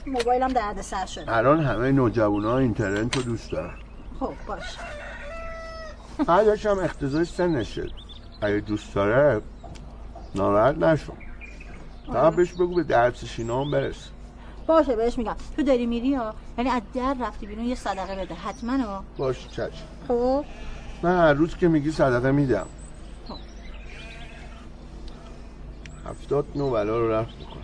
[0.06, 1.36] موبایلم درد سر شده.
[1.36, 3.74] الان همه نوجوان ها اینترنت رو دوست دارن.
[4.20, 4.78] خب باشه.
[6.26, 7.86] بعدش هم اختزای سنشه
[8.42, 9.42] اگه دوست داره
[10.34, 11.12] ناراحت نشو.
[12.06, 14.10] فقط بهش بگو به درسش اینا هم برس
[14.70, 15.37] باشه بهش میگم.
[15.56, 18.35] تو داری میری ها یعنی از در رفتی بیرون یه صدقه بده.
[18.35, 19.87] حتما ها باش چشم.
[20.09, 20.44] خب.
[21.02, 22.66] من هر روز که میگی صدقه میدم.
[26.09, 27.56] هفتاد نو بلا رو رفت می‌کنم.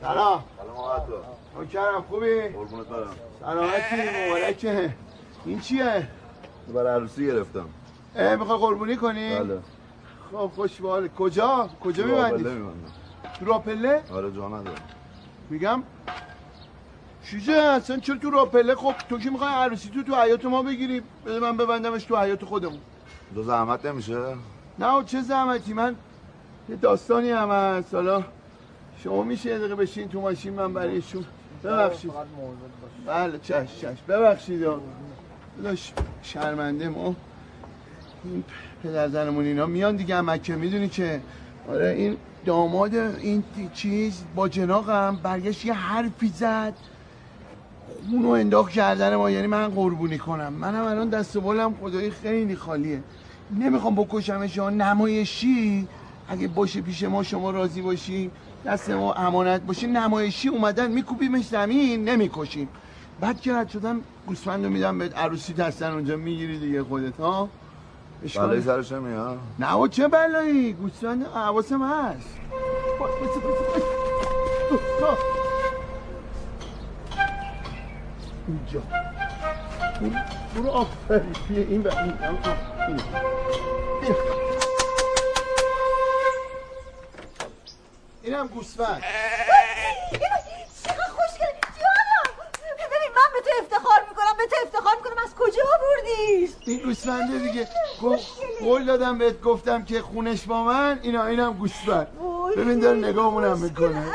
[0.00, 0.44] سلام.
[0.58, 1.12] سلام آقا تو
[1.58, 3.14] نوکرم خوبی؟ قربونت برم.
[3.40, 4.26] سلامتی.
[4.26, 4.94] مبارکه.
[5.44, 6.08] این چیه؟
[6.74, 7.68] برای عروسی گرفتم.
[8.16, 9.58] اه می‌خوای قربونی کنی؟ بله.
[10.32, 11.14] خب خوش به حالت.
[11.14, 12.92] کجا؟ کجا تو میبندی؟ راپله می‌بندم.
[13.38, 14.82] تو راپله؟ آره جا ندارم.
[15.50, 15.82] میگم؟
[17.24, 21.02] چیزه اصلا چرا تو راپله خب تو که می‌خوای عروسی؟ تو تو حیات ما بگیری.
[21.26, 22.78] بده من ببندمش تو حیات خودمون.
[23.34, 24.18] دو زحمت نمیشه؟
[24.78, 25.96] نه چه زحمتی؟ من
[26.68, 27.94] یه داستانی هم هست.
[27.94, 28.24] حالا
[29.04, 31.24] شما میشه یه دقیقه بشین تو ماشین من برایشون
[31.64, 32.12] ببخشید.
[33.06, 34.02] بله چش چش.
[34.08, 34.66] ببخشید.
[35.58, 35.92] داداش
[36.22, 37.14] شرمنده ما.
[38.24, 38.44] این
[38.82, 41.20] پدر زنمون اینا میان دیگه مکه می‌دونی که
[41.68, 46.74] آره این داماد این چیز با جناقم برگشت یه حرفی زد.
[48.12, 50.52] اونو انداخت کردن ما یعنی من قربونی کنم.
[50.52, 53.02] منم الان دست و بالم خدایی خیلی خالیه.
[53.60, 55.88] نمی‌خوام بکشمش ها نمایشی؟
[56.28, 58.30] اگه باشه پیش ما شما راضی باشی
[58.64, 59.86] دست ما امانت باشه.
[59.86, 62.68] نمایشی اومدن میکوبیمش زمین نمی‌کشیم.
[63.20, 67.48] بعد که رد شدم گوسفند رو میدم به عروسی هستن اونجا می‌گیری دیگه خودت ها؟
[68.34, 72.28] بلایی سرش نمیاد نه و چه بلایی؟ گوسفند حواسم هست.
[78.48, 78.82] اینجا.
[80.54, 82.18] برو- آفرین بیا این بر این.
[88.22, 89.02] اینم گوسفند
[90.84, 92.36] چقدر خوشگله جانم
[92.78, 97.38] ببین من به تو افتخار می‌کنم به تو افتخار می‌کنم از کجا آوردیش؟ این گوسفنده
[97.38, 97.68] دیگه.
[98.60, 102.06] قول دادم بهت گفتم که خونش با من اینا اینم گوسفند.
[102.56, 103.58] ببین داره نگاهمونم.
[103.58, 104.06] می‌کنه.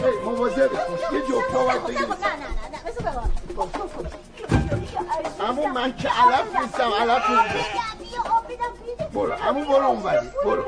[0.00, 2.46] هی مواظب باش یه جفتا باید بگیری نه نه
[5.40, 7.58] نه اما من که علف نیستم علف نیستم.
[9.14, 10.64] برو اما برو اونوری برو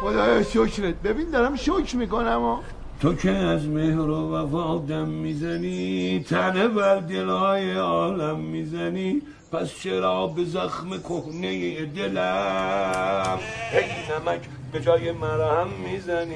[0.00, 0.94] خدایا شکرت.
[0.94, 2.62] ببین دارم شکر می‌کنم و
[3.00, 10.26] تو که از مهر و وفا دم می‌زنی تنه بر دلهای عالم می‌زنی پس چرا
[10.26, 13.38] به زخم کهنه دلم؟
[13.72, 13.80] هی
[14.12, 14.40] نمک
[14.72, 16.34] به جای مرهم می‌زنی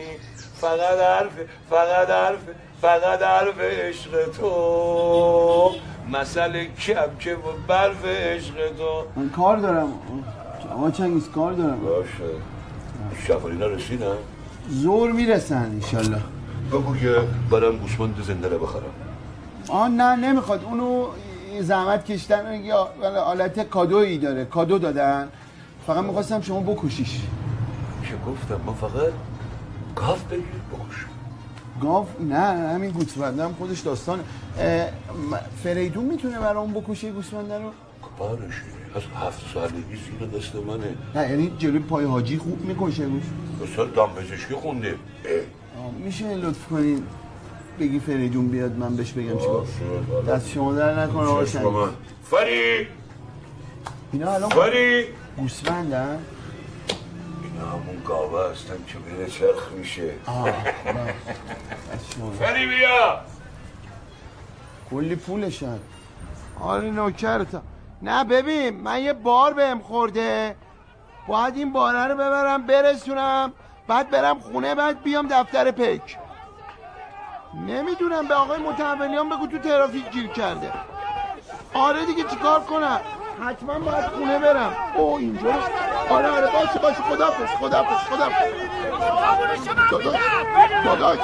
[0.55, 1.33] فقط حرف
[1.71, 2.39] فقط حرف
[2.83, 5.71] فقط حرف عشق تو.
[6.13, 9.21] مسئله کبکه و برف عشق تو.
[9.21, 9.89] من کار دارم.
[10.73, 11.81] آقا چنگیز کار دارم.
[11.81, 12.31] باشه.
[13.27, 14.17] شفرینا رسیدن؟
[14.69, 16.21] زور می‌رسن انشالله.
[16.73, 17.17] بگو که
[17.51, 18.83] برم گوسفند زنده رو بخرم.
[19.69, 20.65] آه نه نمی‌خواد.
[20.65, 21.07] اونو
[21.61, 22.89] زحمت کشتن یا
[23.25, 24.45] حالت کادویی داره.
[24.45, 25.29] کادو دادن.
[25.87, 27.21] فقط می‌خواستم شما بکشیش.
[28.05, 29.13] که گفتم؟ ما فقط
[29.97, 31.07] گاف بگیر بکش.
[31.83, 32.39] گاو؟ نه
[32.75, 34.23] همین گوسفندم خودش داستانه.
[34.59, 34.91] اه، م-
[35.63, 37.71] فریدون می‌تونه برام بکشه گوسفنده رو؟
[38.19, 38.55] بارش
[38.95, 40.95] از هفت سالگی زیر دست منه.
[41.15, 43.23] نه یعنی جلوی پای حاجی خوب می‌کشه گوش
[43.63, 44.89] مثلا دام پزشکی خونده.
[44.89, 44.97] اه.
[46.05, 47.07] میشه لطف کنین
[47.81, 49.67] بگی فریدون بیاد من بهش بگم چیکار
[50.29, 51.29] دست شما در نکنه
[51.65, 51.89] آقا.
[52.31, 52.87] فری!
[54.13, 55.05] اینا الان فری!
[55.37, 56.19] گوسفندن؟
[57.45, 60.11] اینا همون گاوه هستن که بره چرخ میشه.
[60.27, 60.45] آه
[60.85, 61.15] بله.
[62.39, 63.21] فری بیا!
[64.91, 65.79] کلی پولشن.
[66.61, 67.63] آره نوکرتم
[68.03, 70.57] نه ببین من یه بار بهم خورده.
[71.29, 73.53] باید این باره رو ببرم برسونم.
[73.89, 76.19] بعد برم خونه بعد بیام دفتر پک.
[77.55, 80.73] نمی‌دونم به آقای متحولیان بگو تو ترافیک گیر کرده.
[81.75, 83.01] آره دیگه چیکار کنم؟
[83.47, 84.73] حتما باید خونه برم.
[84.97, 85.55] او اینجا
[86.11, 88.35] آره آره باشه باشه خدافز خدافز خدافز
[89.91, 90.21] داداش.
[90.85, 91.19] داداش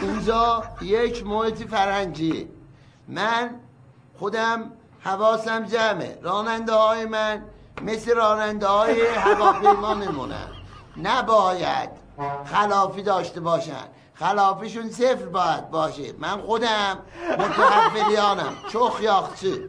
[0.00, 2.48] اینجا یک محیط فرنگی
[3.08, 3.50] من
[4.18, 4.72] خودم
[5.04, 6.18] حواسم جمعه.
[6.22, 7.42] راننده های من
[7.82, 10.48] مثل راننده های هواپیما میمونن.
[10.96, 11.90] نباید
[12.52, 13.84] خلافی داشته باشن.
[14.14, 16.12] خلافیشون صفر باید باشه.
[16.18, 16.98] من خودم
[17.38, 19.68] متحولیانم چخ یاخچه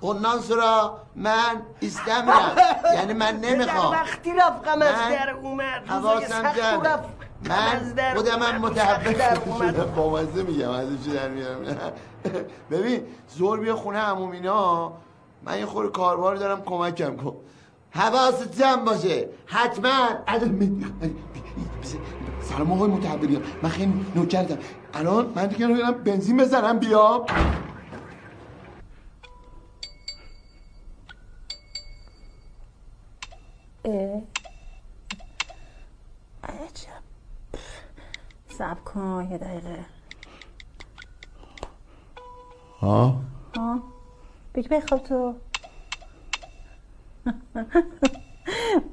[0.00, 2.56] اونان سرا من استمرم
[2.94, 3.92] یعنی من نمی‌خوام.
[3.92, 6.98] وقتی رفقم از در اومد حواسم جمعه.
[7.48, 8.72] من خودم هم.
[9.58, 9.92] شدم.
[9.96, 11.62] با مزه میگم از چی در میارم.
[12.70, 14.92] ببین زور بیا خونه عمومینا
[15.42, 17.36] من یه خور کاربار دارم کمکم کن.
[17.90, 19.28] حواست جمع باشه.
[19.46, 20.08] حتما.
[22.40, 24.58] سلام آقای متحولی من خیلی نوکرتم
[24.94, 27.26] الان من دیگه رو بنزین بزنم بیام
[33.84, 34.33] اه.
[38.58, 39.84] سب کن یه دقیقه.
[42.80, 43.20] ها؟
[43.56, 43.82] ها؟
[44.54, 45.34] بگی بخواب تو.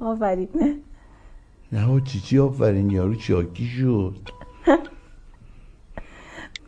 [0.00, 0.82] آفرین.
[1.72, 4.28] نه و چیچی آفرین یارو؟ چاکی شد.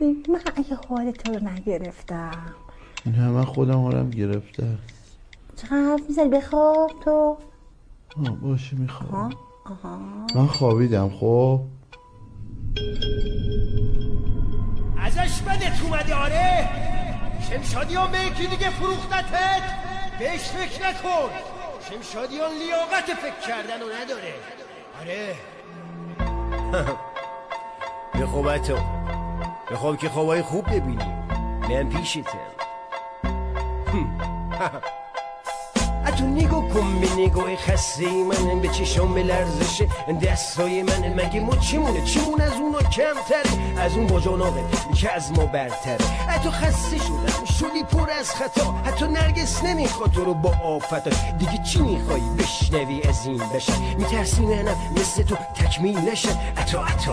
[0.01, 2.55] من اگه حال تو رو نگرفتم.
[3.07, 4.79] نه من خودم حالم گرفته
[5.57, 7.37] چقدر حرف می‌زنی؟ بخواب تو.
[8.17, 9.11] ها باشه می‌خوام.
[9.11, 9.31] ها؟
[9.65, 9.99] آها.
[10.35, 11.61] من خوابیدم خب؟
[14.99, 16.69] ازش بدت اومده آره.
[17.51, 19.63] شمشادیان به یکی دیگه فروختتت.
[20.19, 21.31] بهش فکر نکن.
[21.91, 24.35] شمشادیان لیاقت فکر کردن رو نداره.
[25.01, 25.35] آره.
[28.19, 28.79] به خوبتو
[29.71, 31.15] به خواب که خوابای خوب ببینی.
[31.69, 32.23] من پیشتم.
[36.07, 39.88] اتو نگاه کن به نگاه خسته من به چشام لرزشه
[40.23, 41.14] دستای من.
[41.14, 44.64] مگه ما چیمونه؟ چیمون از اونا کمتره؟ از اون باجاناقه
[44.95, 46.35] که از ما برتره.
[46.37, 48.75] اتو خسته شدم شدی پر از خطا.
[48.85, 54.43] حتی نرگس نمی‌خواد تو رو با آفت دیگه چی می‌خوای بشنوی از این بشن میترسی
[54.43, 57.12] منم مثل تو تکمیل نشن اتو اتو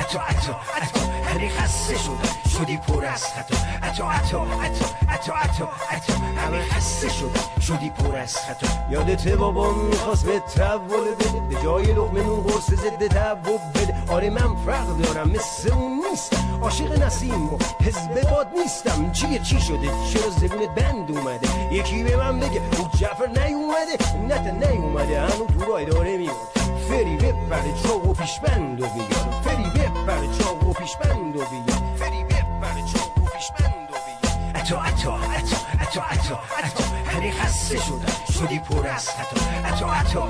[0.00, 1.19] اتو اتو اتو.
[1.30, 3.56] همه خسته شدم شدی پر از خطا.
[3.88, 4.82] اتو اتو اتو
[5.14, 8.66] اتو اتو اتو همه خسته شدم شدی پر از خطا.
[8.90, 14.30] یادت بابا می‌خواست به تحول بده به جای لقمه نون قرص ضد تحول بده آره
[14.30, 19.12] من فرق دارم مثل اون نیستم عاشق نسیم و حزب باد نیستم.
[19.12, 23.96] چیه چی شده؟ چرا زبونت بند اومده؟ یکی به من بگه اون جعفر نیومده.
[24.28, 25.20] نه نیومده.
[25.20, 26.59] هنو تو راه داره میاد.
[26.90, 32.24] فری بپره چاق و پیشبند و بیار فری بپره چاق و پیشبند و بیار فری
[32.24, 33.94] بپره چاق و پیشبند و
[37.20, 38.32] همه خسته شدم.
[38.32, 39.40] شدی پر از خطا.
[39.68, 40.28] اتو اتو اتو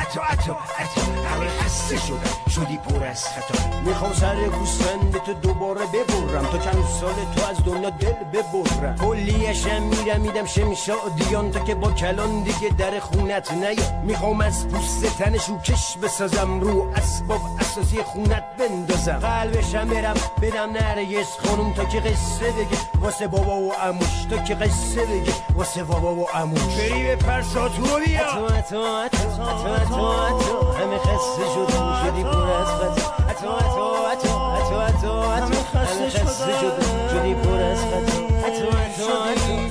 [0.00, 2.50] اتو اتو اتو همه خسته شدم.
[2.50, 3.80] شدی پر از خطا.
[3.84, 6.46] می‌خوام سر گوسفند تو دوباره ببرم.
[6.46, 8.96] تا چند سال تو از دنیا دل ببرم.
[8.96, 14.00] کلیشم میرم میدم شمشادیان تا که با کلان دیگه در خونت نیا.
[14.02, 16.60] می‌خوام از پوست تنش رو کش بسازم.
[16.60, 19.18] رو اسباب اساسی خونت بندازم.
[19.18, 20.14] قلبشم برم.
[20.42, 22.78] بدم نرگس خانوم تا که قصه بگه.
[23.00, 25.32] واسه بابا و عموش تا که قصه بگه.
[25.54, 30.72] واسه بابا و عموش بری به پرساتو رو بیا اتو اتو اتو اتو اتو اتو
[30.72, 36.52] همه خسته شدیم شدی پر از خطا اتو اتو اتو اتو اتو اتو همه خسته
[36.60, 39.04] شدیم شدی پر از خطا اتو اتو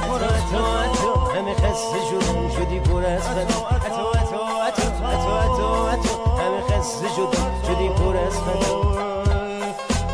[0.01, 5.67] اتو اتو اتو همه خسته شدیم شدی پر از خطا اتو اتو اتو اتو اتو
[5.93, 8.81] اتو همه خسته شدیم شدی پر از خطا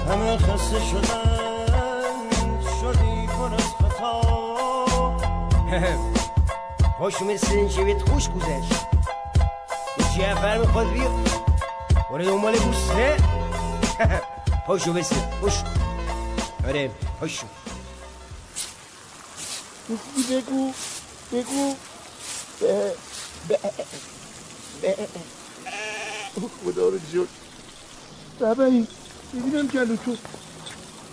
[0.10, 2.30] همه خسته شدن
[2.82, 4.22] شدی پر از خطا
[7.02, 8.86] هاشو مثل این شبیت خوش گذشت.
[10.18, 11.24] جعفر می‌خواد بیا
[12.12, 13.18] برو دنبال گوسته
[14.68, 15.54] هاشو مثل خوش
[16.68, 16.91] آره
[17.22, 17.47] هاشو
[20.30, 20.74] بگو
[21.32, 21.76] بگو
[22.60, 22.93] به
[23.47, 23.60] به
[24.82, 24.95] به.
[26.66, 27.28] خدا رو جد
[28.39, 28.88] بابایی
[29.34, 30.18] ببینم جلو تو.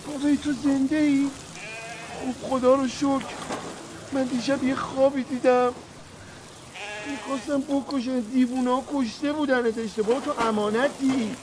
[0.06, 1.30] بابایی تو زنده ای
[2.20, 3.24] خوب خدا رو شکر.
[4.12, 5.74] من دیشب یه خوابی دیدم.
[7.10, 9.66] می‌خواستم بکشن دیوونا کشته بودن.
[9.66, 11.36] اشتباه تو امانتی.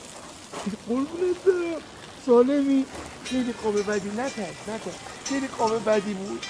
[0.88, 1.82] قربونت برم.
[2.26, 2.86] سالمی.
[3.26, 4.09] خیلی خواب بدی.
[4.09, 4.95] نترس نترس
[5.26, 6.45] خیلی خواب بدی بود.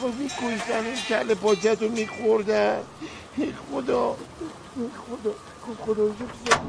[0.00, 2.82] خب این کشتن این کل پاچت رو میخوردن.
[3.72, 4.16] خدا.
[4.76, 5.34] خدا.
[5.66, 6.60] خب خدا رو شکر.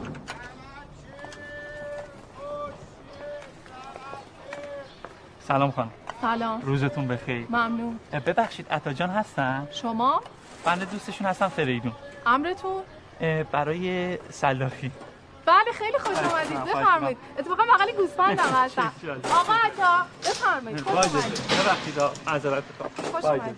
[5.48, 5.91] سلام خانم.
[6.22, 6.62] سلام.
[6.62, 7.46] روزتون بخیر.
[7.50, 8.00] ممنون.
[8.26, 10.22] ببخشید عطا جان هستن؟ شما؟
[10.66, 11.94] بنده دوستشون هستم فریدون.
[12.26, 12.82] امرتون؟
[13.52, 14.91] برای سلاخی.
[15.46, 17.18] بله خیلی خوش خواهش بفرمایید.
[17.39, 18.91] اتفاقا بغل گوسفندم هستم.
[19.34, 20.82] آقا عطا بفرمایید.
[20.82, 22.64] خوش آمدید ببخشید معذرت
[23.12, 23.56] خوش آمدید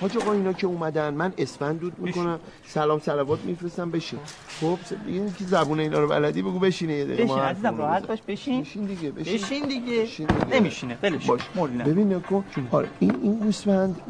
[0.00, 2.38] حاج آقا اینا که اومدن من اسفند دود می‌کنم.
[2.66, 4.18] سلام صلوات میفرستم بشین.
[4.60, 7.24] خب این که زبون اینا رو بلدی؟ بگو بشینه یه دقیقه.
[7.24, 8.06] ما بشین عزیزم راحت.
[8.06, 8.60] باش بشین.
[8.60, 9.34] بشین دیگه بشین.
[9.34, 10.02] بشین دیگه.
[10.02, 10.60] بشین دیگه.
[10.60, 10.98] نمیشینه.
[11.02, 11.40] ولش باش.
[11.54, 11.84] موری نه.
[11.84, 14.00] ببین نکن آره این این گوسفند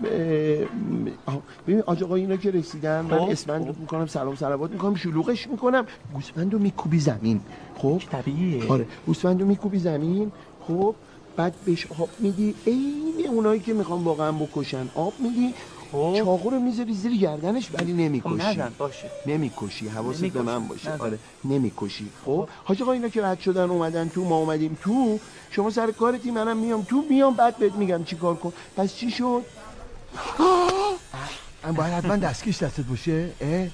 [1.67, 3.67] ببین آج آقا اینا که رسیدن من خب، اسفند.
[3.67, 5.87] دود می‌کنم سلام صلوات می‌کنم شلوغش می‌کنم.
[6.15, 7.41] گوسفند رو میکوبی زمین.
[7.77, 10.33] خب؟ طبیعیه؟ آره گوسفند رو میکوبی زمین.
[10.69, 10.95] خب؟
[11.37, 12.55] بعد بهش آب میدی.
[12.67, 15.55] عین اونایی که می‌خوان واقعا بکشن آب میدی.
[15.93, 16.15] خب.
[16.19, 19.11] چاقو رو می‌ذاری زیر گردنش ولی خب نمی‌کشی نزن باشه.
[19.27, 19.89] نمی‌کشی.
[19.89, 20.43] حواست به.
[20.43, 20.91] من باشه.
[20.91, 21.01] نزن.
[21.05, 22.11] آره نمی‌کشی.
[22.25, 25.19] خب حاج آقا اینا که رد شدن اومدن تو ما اومدیم تو.
[25.51, 27.05] شما سر کارتی منم میام تو.
[27.11, 28.53] میام بعد بهت میگم چی کار کن.
[28.77, 29.43] پس چی شد؟
[30.39, 31.73] آه!
[31.73, 33.31] باید حتما دستکش دستت باشه.
[33.41, 33.69] اه؟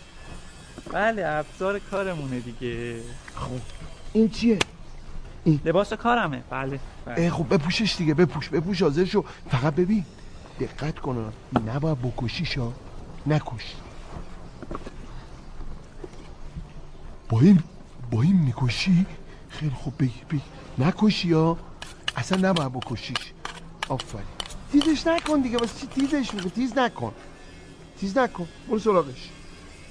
[0.92, 3.00] بله ابزار کارمونه دیگه.
[4.12, 4.59] این چیه؟
[5.47, 6.43] لباس کارمه.
[6.51, 7.30] بله, بله.
[7.30, 8.14] خب بپوشش دیگه.
[8.14, 9.24] بپوش بپوش حاضر شو.
[9.51, 10.05] فقط ببین.
[10.61, 11.32] دقت کن
[11.66, 12.72] نباید بکشیش ها
[13.26, 13.74] نکش.
[17.28, 17.62] با این
[18.11, 19.07] با این می‌کشی؟
[19.49, 20.41] خیلی خوب بگی بگی.
[20.78, 21.59] نکشی ها.
[22.16, 23.32] اصلا نباید بکشیش.
[23.89, 24.24] آفرین.
[24.72, 25.59] تیزش نکن دیگه.
[25.59, 27.12] واسه چی تیزش میگه تیز نکن.
[28.01, 28.49] تیز نکن.
[28.68, 29.28] برو سراغش.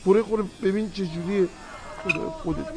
[0.05, 1.47] برو خوره ببین چه جوریه.
[2.03, 2.69] خدا خودت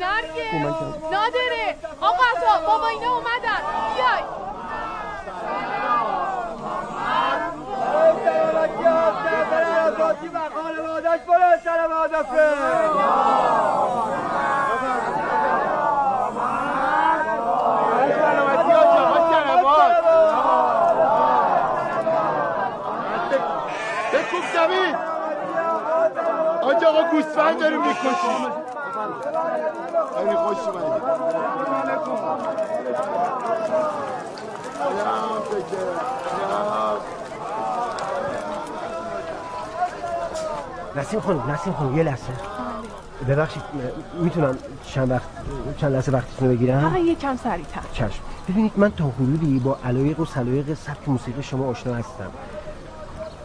[0.51, 0.95] کمکم.
[1.13, 3.63] نادره آقا عطا بابا اینا اومدن
[3.95, 4.23] بیای
[18.05, 19.93] سلامتی آقا سلامات
[24.13, 24.95] بکوب زمین
[26.63, 28.60] آج آقا گوسفند داریم می‌کشیم
[29.01, 31.03] خیلی خوش اومدید
[34.79, 35.77] سلام فکر
[40.97, 42.33] نسیم خانم نسیم خانم یه لحظه.
[43.29, 43.63] ببخشید
[44.15, 45.29] می‌تونم چند وقت
[45.77, 47.81] چند لحظه وقتتون رو بگیرم؟ فقط یکم سریعتر.
[47.93, 48.23] چشم.
[48.49, 52.31] ببینید من تا حدودی با علایق و سلایق سبک موسیقی شما آشنا هستم.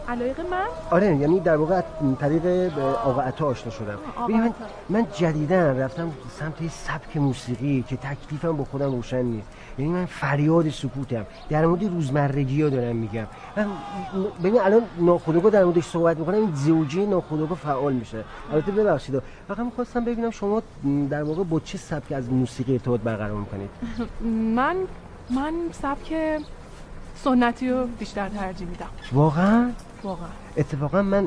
[0.08, 1.80] علایق من؟ آره یعنی در واقع
[2.20, 2.42] طریق
[2.74, 3.98] به آقا عطا آشنا شدم.
[4.24, 4.52] ببین من.
[4.88, 9.48] من جدیدن رفتم سمت سبک موسیقی که تکلیفم با خودم روشن نیست.
[9.78, 11.26] یعنی من فریاد سکوتم.
[11.48, 13.26] در مورد روزمرگی ها دارم میگم.
[13.56, 13.66] من
[14.44, 18.24] ببین الان ناخودآگاه در موردش صحبت می‌کنم این زوجی ناخودآگاه فعال میشه.
[18.52, 20.62] البته ببخشید فقط می‌خواستم ببینم شما
[21.10, 23.70] در واقع با چه سبک از موسیقی ارتباط برقرار می‌کنید؟
[24.54, 24.76] من
[25.30, 25.52] من
[25.82, 26.14] سبک
[27.24, 28.88] سنتی رو بیشتر ترجیح میدم.
[29.12, 29.70] واقعا؟
[30.04, 30.28] واقعا.
[30.56, 31.26] اتفاقا من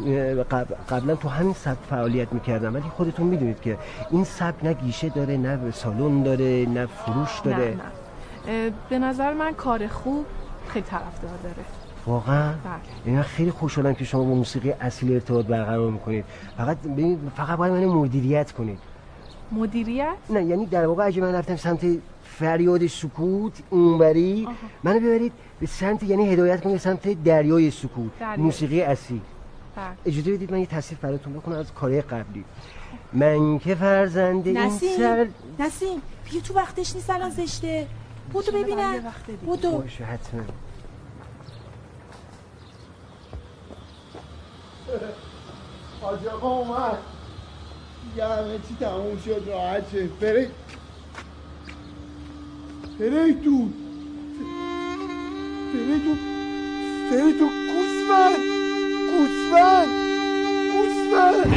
[0.89, 3.77] قبلا تو همین سبک فعالیت می‌کردم ولی خودتون می‌دونید که
[4.11, 7.75] این سبک نه گیشه داره نه سالن داره نه فروش نه داره.
[7.75, 7.81] نه.
[8.47, 10.25] اه، به نظر من کار خوب
[10.67, 11.65] خیلی طرفدار داره.
[12.05, 13.13] واقعا؟ بله.
[13.13, 16.25] یعنی خیلی خوشحالم که شما با موسیقی اصیل ارتباط برقرار می‌کنید.
[16.57, 16.77] فقط
[17.37, 18.79] فقط باید من مدیریت کنید.
[19.51, 21.85] مدیریت؟ نه یعنی در واقع اگه من رفتم سمت
[22.39, 24.47] فریاد سکوت اونوری.
[24.83, 28.37] منو ببرید به سمت یعنی هدایت کنید به سمت دریای سکوت دریای.
[28.37, 29.21] موسیقی اصیل.
[29.75, 29.85] بله.
[30.05, 32.45] اجازه بدید من یه تصریف براتون بکنم از کارهای قبلی.
[33.13, 35.27] من که فرزند این نسیم سر
[35.59, 37.87] نسیم بیا تو وقتش نیست الان زشته.
[38.33, 39.13] بودو ببینم.
[39.45, 40.41] بودو باشه حتما.
[46.01, 46.97] حاج آقا اومد
[48.09, 50.19] دیگه همه چی تموم شد راحت شد.
[50.19, 50.49] برید
[52.99, 53.05] تو
[57.11, 58.39] برید تو گوسفند
[59.11, 59.87] گوسفند
[60.73, 61.53] گوسفند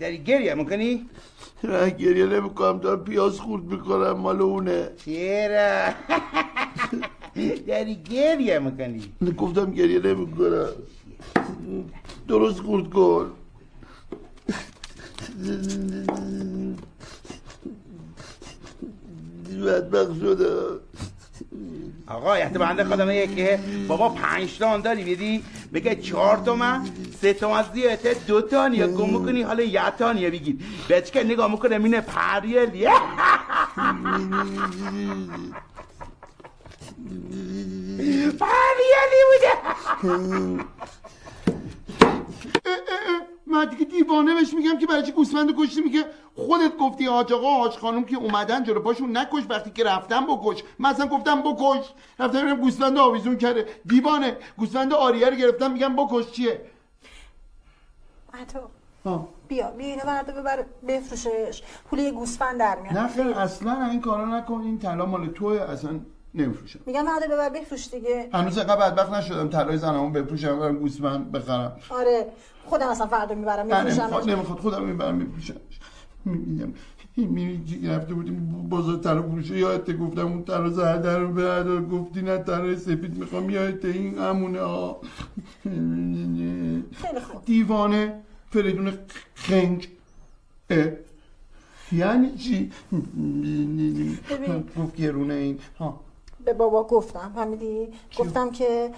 [0.00, 1.06] داری گریه می‌کنی؟
[1.64, 2.78] نه گریه نمی‌کنم.
[2.78, 4.90] دارم پیاز خورد می‌کنم مال اونه.
[5.04, 5.94] چرا؟
[7.66, 10.68] داری گریه می‌کنی؟ گفتم گریه نمی‌کنم.
[12.28, 13.30] درست خورد کن
[19.66, 20.50] بدبخت شده
[22.06, 26.86] آقا یه بنده میگه که بابا پنج تان داری بدی بگه چهار تومن
[27.20, 30.56] سه تومن زیاده دو تانیه گم می‌کنی حالا یه تانیه بگیر.
[30.90, 32.90] بچه که نگاه می‌کنه مینه پریلیه
[38.40, 39.52] پریلی بوده.
[43.46, 47.56] من دیگه دیوانه بهش میگم که برای چی گوسفند کشتی؟ میگه خودت گفتی حاج آقا
[47.56, 50.62] حاج خانم که اومدن جلو پاشون نکش وقتی که رفتم بکش.
[50.78, 51.90] من اصلا گفتم بکش.
[52.18, 53.66] رفتم ببینم گوسفند آویزون کرده.
[53.86, 54.36] دیوانه.
[54.58, 56.30] گوسفند آریه رو گرفتم میگم بکش.
[56.30, 56.60] چیه؟
[58.34, 58.70] عطا.
[59.04, 59.28] آه.
[59.48, 61.62] بیا بیا اینو برده ببر بفروشش.
[61.90, 62.98] پول یه گوسفند در میاد.
[62.98, 64.60] نه خیر اصلا این کارا نکن.
[64.60, 66.00] این طلا مال توه اصلا
[66.34, 66.78] نمیفروشم.
[66.86, 68.28] میگم برده ببر بفروش دیگه.
[68.32, 71.76] هنوز اینقدر بدبخت نشدم طلای زنمو بفروشم برم گوسفند بخرم.
[71.90, 72.26] آره
[72.64, 75.54] خودم اصلا فردا می‌برم نه میفروشم نمی‌خواد نمی‌خواد خودم می‌برم میفروشم
[76.24, 76.72] میگم
[77.16, 82.38] می رفته بودیم بازار طلا فروشی یادت گفتم اون طلا زرد رو بردار گفتی نه
[82.38, 84.60] طلا سفید می‌خوام یادت این همونه.
[84.60, 85.00] ها
[85.64, 87.44] خیلی خوب.
[87.44, 88.20] دیوانه
[88.50, 88.92] فریدون
[89.34, 89.88] خنگ
[90.70, 90.86] اه.
[91.92, 92.72] یعنی چی.
[94.76, 95.58] گفت گرونه این.
[95.78, 96.03] ها.
[96.44, 97.88] به بابا گفتم فهمیدی
[98.18, 98.90] گفتم که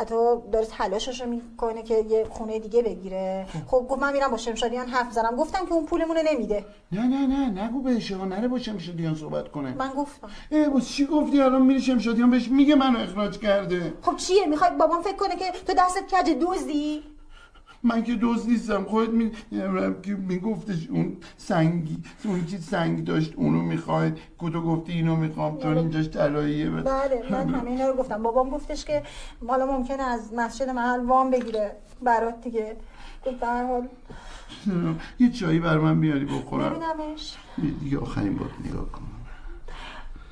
[0.00, 3.46] عطا داره تلاشش رو می‌کنه که یه خونه دیگه بگیره.
[3.66, 3.86] خب.
[3.88, 6.64] گفت من میرم با شمشادیان حرف بزنم گفتم که اون پولمونو نمیده.
[6.92, 9.74] نه نه نه نگو بهش آقا نره با شمشادیان صحبت کنه.
[9.74, 10.28] من گفتم.
[10.50, 14.70] اه باز چی گفتی الان میری شمشادیان بهش میگه منو اخراج کرده؟ خب چیه؟ می‌خوای
[14.78, 17.02] بابام فکر کنه که تو دستت کج دزدی
[17.84, 18.84] من که دوست نیستم.
[18.84, 19.32] خودت می
[20.28, 25.58] میگفتش اون سنگی اون چیز سنگ داشت اونو می‌خواید کدو گفتی اینو می‌خوام.
[25.58, 26.70] چون اینجاش طلاییه.
[26.70, 28.22] بله من همه اینا رو گفتم.
[28.22, 29.02] بابام گفتش که
[29.48, 31.76] حالا ممکنه از مسجد محل وام بگیره.
[32.02, 32.76] برات دیگه.
[33.24, 33.88] به حال.
[35.20, 36.68] یه چایی بر من بیاری بخورم.
[36.68, 37.36] ببینمش.
[37.80, 39.02] دیگه آخرین بار نگاه کن.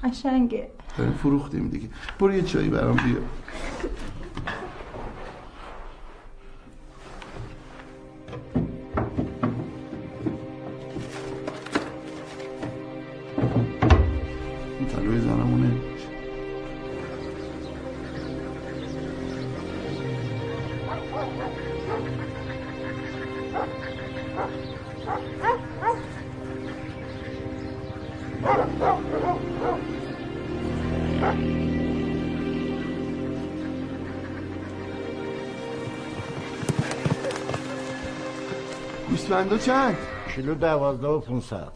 [0.05, 0.71] قشنگه.
[0.99, 1.89] داریم فروختیم دیگه.
[2.19, 3.23] برو یه چایی برام بیار.
[39.31, 39.97] گوسفندا چند؟
[40.35, 41.69] کیلو دوازده و 500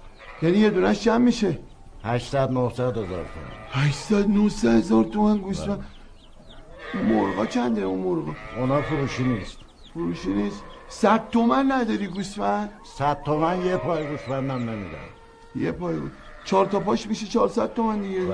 [0.42, 1.58] یعنی یه دونش چند میشه؟
[2.04, 3.26] 800 900 هزار تومان.
[3.70, 5.84] 800 900 هزار تومن گوسفند
[6.94, 9.58] اون مرغا چنده اون مرغا؟ اونا فروشی نیست.
[9.94, 10.62] فروشی نیست.
[10.88, 14.98] 100 تومن نداری گوسفند؟ 100 تومن یه پای گوسفندم نمیدم.
[15.56, 16.12] یه پای بود
[16.44, 18.20] چهار تا پاش میشه 400 تومن دیگه.
[18.20, 18.28] یه-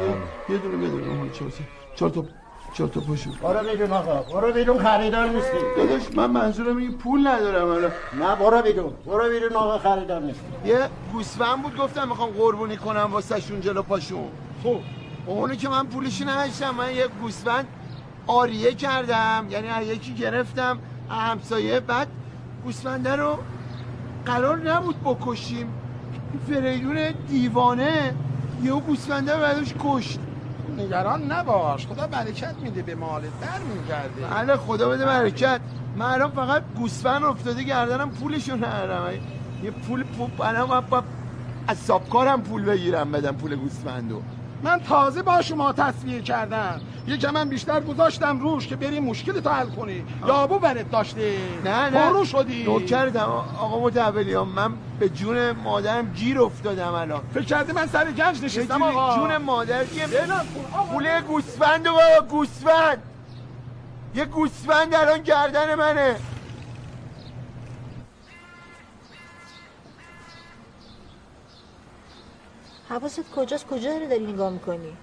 [0.49, 1.59] یه دونه 400
[1.95, 2.25] چهار تا
[2.73, 3.31] چهار تا پاشو.
[3.43, 5.59] برو بیرون آقا برو بیرون خریدار نیستی.
[5.77, 10.43] داداش من منظورم این پول ندارم الان نه برو بیرون برو بیرون آقا خریدار نیستی.
[10.65, 14.29] یه گوسفند بود گفتم می‌خوام قربونی کنم واسه شون جلو پاشون.
[14.63, 14.81] خب
[15.27, 17.67] اونو که من پولشی نداشتم من یه گوسفند
[18.27, 20.79] آریه کردم یعنی یکی گرفتم
[21.11, 21.81] همسایه.
[21.81, 22.09] بعد
[22.65, 23.39] گوسفنده رو
[24.27, 25.73] قرار نبود بکشیم.
[26.49, 26.99] فریدون
[27.29, 28.15] دیوانه
[28.63, 30.19] یهو گوسفنده رو برداشت کشت.
[30.81, 31.87] نگران نباش.
[31.87, 33.25] خدا برکت میده به مالت.
[33.41, 35.61] برمیگرده بله خدا بده برکت.
[35.97, 39.13] من الان فقط گوسفند افتاده گردنم پولشو ندارم.
[39.63, 40.85] یه پول پول الان
[41.69, 44.23] از سابکارم پول بگیرم بدم پول گوسفندو.
[44.63, 46.81] من تازه با شما تصویه کردم.
[47.07, 50.05] یکم من بیشتر گذاشتم روش که بری مشکل تو حل کنی.
[50.27, 52.25] یابو برت داشته نه نه.
[52.25, 52.65] شدی.
[52.65, 57.23] نوکرتم آقا متولی من به جون مادرم گیر افتادم الان.
[57.35, 60.93] فکر کردی من سر گنج به نشستم آقا؟ جون مادر که بلم کن، آقا.
[60.93, 63.03] پول گوسفند و بابا گوسفند.
[64.15, 66.17] یه گوسفند الان گردن منه.
[72.89, 74.97] حواست کجاست؟ کجا رو داری نگاه می‌کنی؟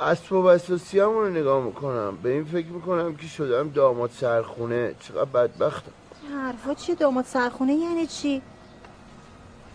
[0.00, 2.16] اسب و اساسیام رو نگاه می‌کنم.
[2.22, 4.94] به این فکر می‌کنم که شدم داماد سرخونه.
[5.00, 5.92] چقدر بدبختم
[6.28, 8.42] حرفا چیه؟ داماد سرخونه یعنی چی؟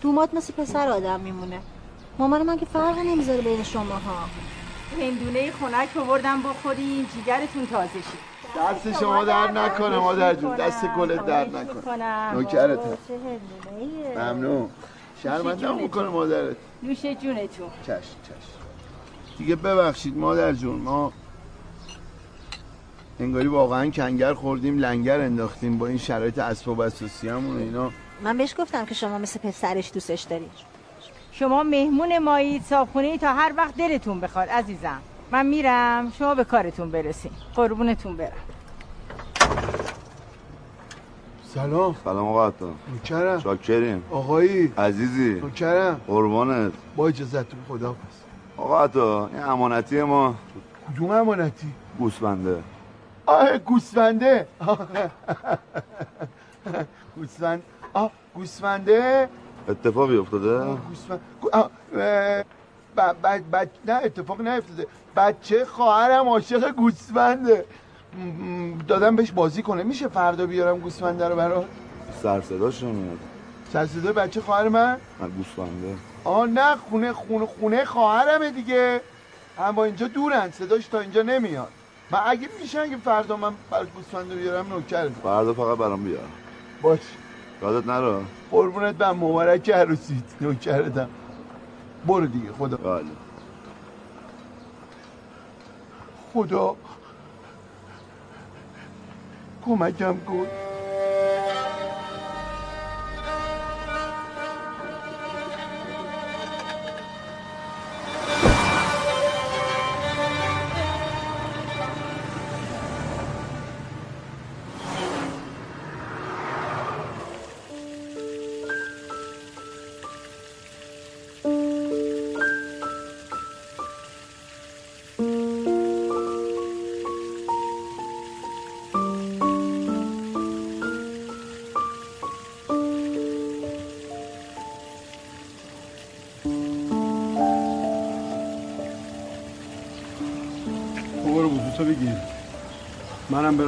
[0.01, 1.59] دومات مثل پسر آدم میمونه.
[2.19, 4.29] مامان من که فرق نمی‌ذاره بین شما ها
[4.99, 10.55] هندونه خنک آوردم بخورین جیگرتون تازه شد دست شما در نکنه مادر جون.
[10.55, 12.33] دست گلت در نکنه.
[12.33, 12.79] نوکرت.
[14.15, 14.69] ممنون.
[15.23, 15.81] شرمت جونتون.
[15.81, 16.55] می‌کنه مادرت.
[16.83, 17.69] نوش جونتون.
[17.83, 18.53] چشم چشم
[19.37, 21.13] دیگه ببخشید مادر جون ما
[23.23, 27.91] انگاری واقعا کنگر خوردیم لنگر انداختیم با این شرایط اسب و بساسیامون و اینا.
[28.23, 30.49] من بهش گفتم که شما مثل پسرش دوستش داری.
[31.31, 34.99] شما مهمون مایید صابخونه تا هر وقت دلتون بخواد عزیزم.
[35.31, 37.31] من میرم شما به کارتون برسین.
[37.55, 38.31] قربونتون برم.
[41.53, 41.95] سلام.
[42.03, 42.69] سلام آقا عطا.
[42.93, 43.39] نوکرم.
[43.39, 44.03] شاکریم.
[44.11, 44.73] آقایی.
[44.77, 45.33] عزیزی.
[45.33, 46.01] نوکرم.
[46.07, 46.73] قربانت.
[46.95, 47.97] با اجازتون خدا پس
[48.57, 50.35] آقا عطا این امانتی ما.
[50.89, 51.67] کدوم امانتی؟
[51.99, 52.63] گوسفنده.
[53.25, 54.47] آه گوسفنده.
[57.15, 57.63] گوسفند.
[57.93, 59.29] آه گوسفنده.
[59.69, 61.19] اتفاقی افتاده؟ گوسفند.
[61.41, 62.43] گو- آه، اه،
[62.97, 64.87] ب- ب- ب- نه اتفاق نیفتاده.
[65.15, 67.65] بچه خواهرم عاشق گوسفنده.
[68.87, 69.83] دادم بهش بازی کنه.
[69.83, 71.65] میشه فردا بیارم گوسفنده رو برات؟
[72.23, 73.17] سر صداش نمیاد.
[73.73, 74.97] سر صدای بچه خواهر من؟
[75.37, 75.95] گوسفنده.
[76.23, 79.01] آه نه خونه خونه خونه خواهرمه دیگه.
[79.59, 80.51] اما اینجا دورن.
[80.51, 81.67] صداش تا اینجا نمیاد.
[82.13, 86.29] من اگه میشه اگه فردا من برات گوسفنده بیارم نوکرت فردا فقط برام بیار
[86.81, 87.01] باش.
[87.61, 88.23] یادت نرو.
[88.51, 91.09] قربونت من مبارک عروسیت نوکرتم
[92.07, 92.77] برو دیگه خدا.
[92.77, 93.05] بله.
[96.33, 96.75] خدا.
[99.65, 100.47] کمکم کن.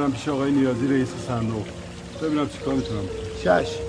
[0.06, 1.66] برم پیش آقای نیازی رئیس صندوق.
[2.22, 3.10] ببینم چیکار می‌تونم
[3.44, 3.85] چش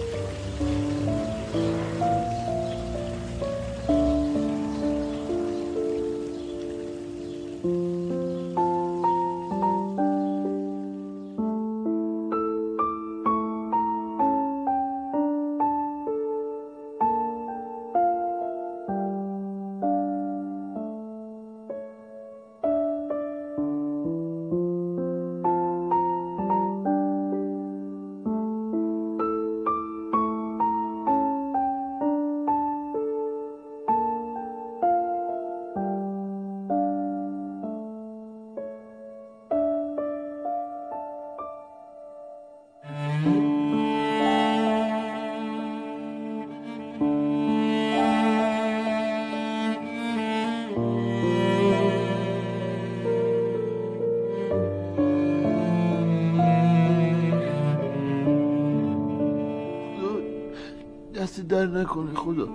[61.97, 62.47] در نکنه خدا؟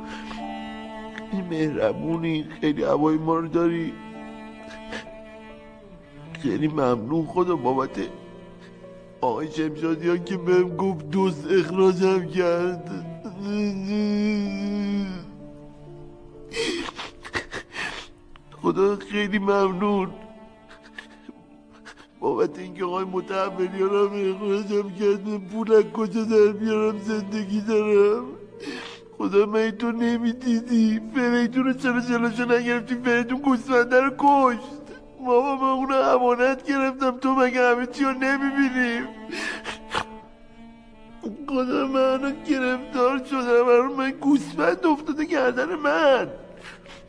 [1.33, 3.93] این مهربونی خیلی هوای ما رو داری.
[6.43, 8.01] خیلی ممنون خدا بابت
[9.21, 13.07] آقای شمشادیان که بهم گفت دوست اخراجم کرد.
[18.63, 20.11] خدا خیلی ممنون.
[22.21, 28.25] بابت اینکه آقای متحولیان هم اخراجم کرد پول از کجا در بیارم؟ زندگی دارم.
[29.19, 31.01] خدا من تو نمی‌دیدی.
[31.15, 34.83] فریدون رو چرا جلوشو نگرفتی؟ فریدون گوسفنده رو کشت.
[35.27, 37.19] بابا من اونو امانت گرفتم.
[37.19, 39.05] تو مگه همه چی رو نمی‌بینیم
[41.49, 46.29] خدا من گرفتار شدم برای من گوسفند افتاده گردن من.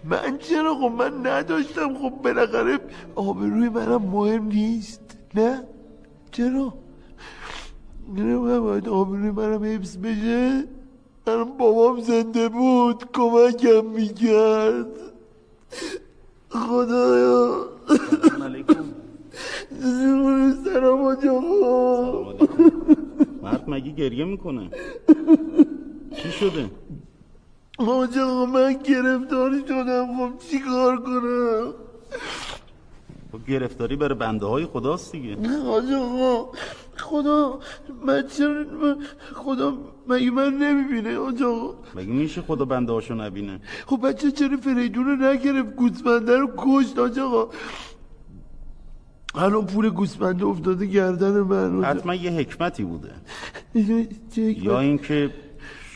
[0.04, 1.94] من چرا؟ خب من نداشتم.
[1.94, 2.80] خب بالاخره
[3.16, 5.18] آبروی منم مهم نیست.
[5.36, 5.64] نه؟
[6.32, 6.74] چرا؟
[8.16, 10.64] نه باید آبروی منم حفظ بشه؟
[11.26, 13.04] بابام زنده بود.
[13.14, 14.88] کمکم می‌کرد.
[16.50, 17.66] خدایا.
[20.64, 22.34] سلام آج آقا
[23.44, 24.70] مرد مگه گریه می‌کنه؟
[26.16, 26.70] چی شده؟
[27.78, 30.08] آج آقا من گرفتار شدم.
[30.18, 31.74] خب چی کار کنم؟
[33.32, 35.36] خب گرفتاری برای بنده های خداست دیگه.
[35.36, 36.52] نه آج آقا.
[36.98, 37.60] خدا
[38.06, 38.24] من
[39.34, 39.78] خدا
[40.08, 41.76] مگه من نمی‌بینه؟ آج آقا.
[41.96, 47.00] مگه میشه خدا بنده هاشو نبینه؟ خب بچه چرا فریدون رو نگرفت؟ گوسفنده رو کشت
[47.00, 47.50] آج آقا.
[49.36, 53.12] الان پول گوسفنده افتاده گردن من حتما یه حکمتی بوده؟
[54.36, 55.30] یا اینکه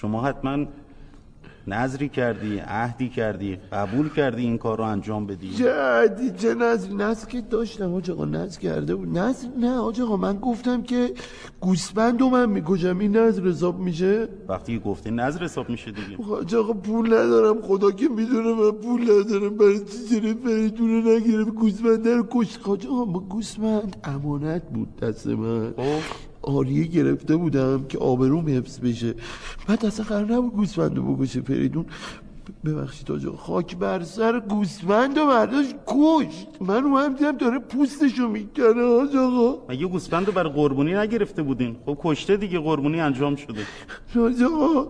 [0.01, 0.65] شما حتما
[1.67, 6.93] نظری کردی عهدی کردی قبول کردی این کار رو انجام بدی؟ چه عدی چه نظر
[6.93, 9.17] نظر که داشتم آج آقا نظر کرده بود.
[9.17, 11.13] نظر نه آج آقا من گفتم که
[11.59, 12.99] گوسفند رو من می‌کشم.
[12.99, 16.31] این نظر حساب میشه؟ وقتی گفتی نظر حساب میشه دیگه.
[16.31, 17.61] آج آقا پول ندارم.
[17.61, 19.57] خدا که می‌دونه من پول ندارم.
[19.57, 22.59] برای چی چرا فریدون رو نگرفت گوسفنده رو کشت.
[22.63, 25.73] آج آقا ما گوسفند امانت بود دست من.
[26.47, 29.13] آریه گرفته بودم که آبروم حفظ بشه.
[29.67, 31.85] بعد اصلا قرار نبود گوسفند رو بکشه فریدون.
[32.65, 36.47] ببخشید آجا خاک بر سر گوسفند و برداشت کشت.
[36.61, 41.75] من اومدم دیدم داره پوستشو می‌کنه آج آقا مگه گوسفند رو برای قربونی نگرفته بودین؟
[41.85, 43.61] خب کشته دیگه قربونی انجام شده.
[44.19, 44.87] آج آقا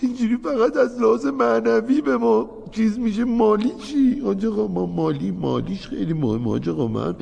[0.00, 3.24] اینجوری فقط از لحاظ معنوی به ما چیز میشه.
[3.24, 7.14] مالی چی؟ آج آقا ما مالی مالیش خیلی مهم آج آقا من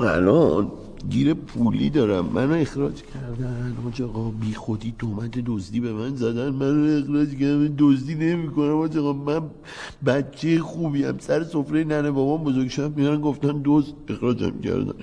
[0.00, 0.72] الان
[1.08, 2.26] گیر پولی دارم.
[2.26, 3.76] منو اخراج کردن.
[3.86, 6.48] آج آقا بی خودی تومت دزدی به من زدن.
[6.50, 7.74] منو اخراج کردن.
[7.78, 8.76] دزدی نمی کنم.
[8.76, 9.50] آج آقا من
[10.06, 14.94] بچه خوبی هم سر سفره ننه بابام بزرگ شدم میارن گفتن دزد اخراجم کردن.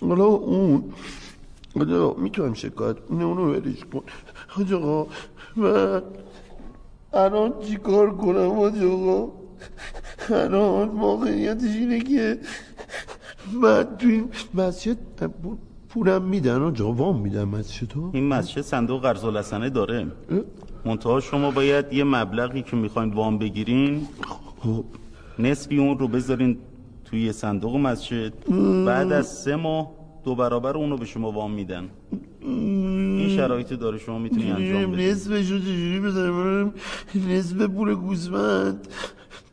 [0.00, 0.84] حالا اون
[1.80, 4.02] آج آقا می‌تونم شکایت اون اونو ولش کن.
[4.56, 5.06] آج آقا
[5.56, 6.02] من
[7.12, 9.32] الان چی کار کنم؟ آج آقا
[10.30, 12.38] الان واقعیتش اینه که
[13.52, 14.96] من تو این مسجد
[15.88, 18.10] پولم میدن و جوام میدن مسجد ها.
[18.14, 20.06] این مسجد صندوق قرض الحسنه داره.
[20.84, 24.06] منتها شما باید یه مبلغی که می‌خواین وام بگیرین
[24.58, 24.84] خب.
[25.38, 26.58] نصفی اون رو بذارین
[27.04, 28.32] توی صندوق مسجد.
[28.86, 29.90] بعد از سه ماه
[30.24, 31.88] دو برابر اونو به شما وام میدن.
[32.42, 36.72] این شرایط داره شما می‌تونی انجام بدی نصفش رو چجوری بزنم
[37.28, 38.88] نصف پول گوزمند.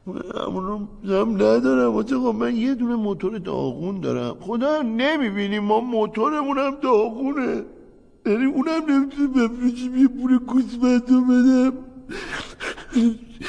[0.07, 1.95] همون هم ندارم.
[1.95, 4.35] آقا من یه دونه موتور داغون دارم.
[4.39, 7.63] خدا نمی‌بینی ما موتورمون هم داغونه.
[8.25, 11.73] یعنی اونم نمی‌تونه بفروشیم یه پول گوزمند رو بدم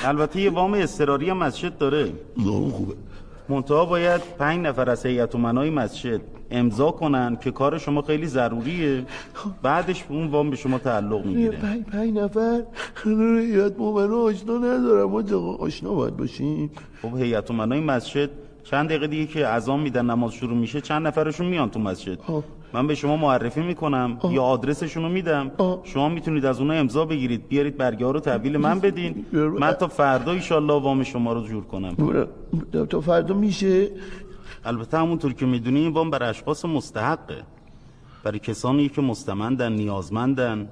[0.05, 2.13] البته یه وام اضطراری هم مسجد داره.
[2.39, 2.95] نه خوبه.
[3.49, 6.21] منتها باید پنج نفر از هیئت منای مسجد
[6.55, 9.07] امضا کنن که کار شما خیلی ضروریه.
[9.63, 11.59] بعدش اون وام به شما تعلق می‌گیره.
[11.59, 12.63] پنج پنج نفر
[13.05, 15.15] هیئت مومنه آشنا ندارم.
[15.15, 16.71] آقا آشنا باید باشیم.
[17.03, 18.31] خب هیئت منای مسجد
[18.65, 22.19] چند دقیقه دیگه که اذان میدن نماز شروع میشه چند نفرشون میان تو مسجد.
[22.73, 24.19] من به شما معرفی می‌کنم.
[24.31, 25.51] یا آدرسشون رو میدم
[25.83, 27.49] شما می‌تونید از اونها امضا بگیرید.
[27.49, 29.25] بیارید برگه ها رو تحویل من بدین.
[29.33, 31.97] من تا فردا ایشالله وام شما رو جور کنم.
[32.91, 33.91] تا فردا میشه.
[34.65, 37.43] البته همونطور که می‌دونی این وام برای اشخاص مستحقه.
[38.25, 40.69] برای کسانی که مستمندن نیازمندن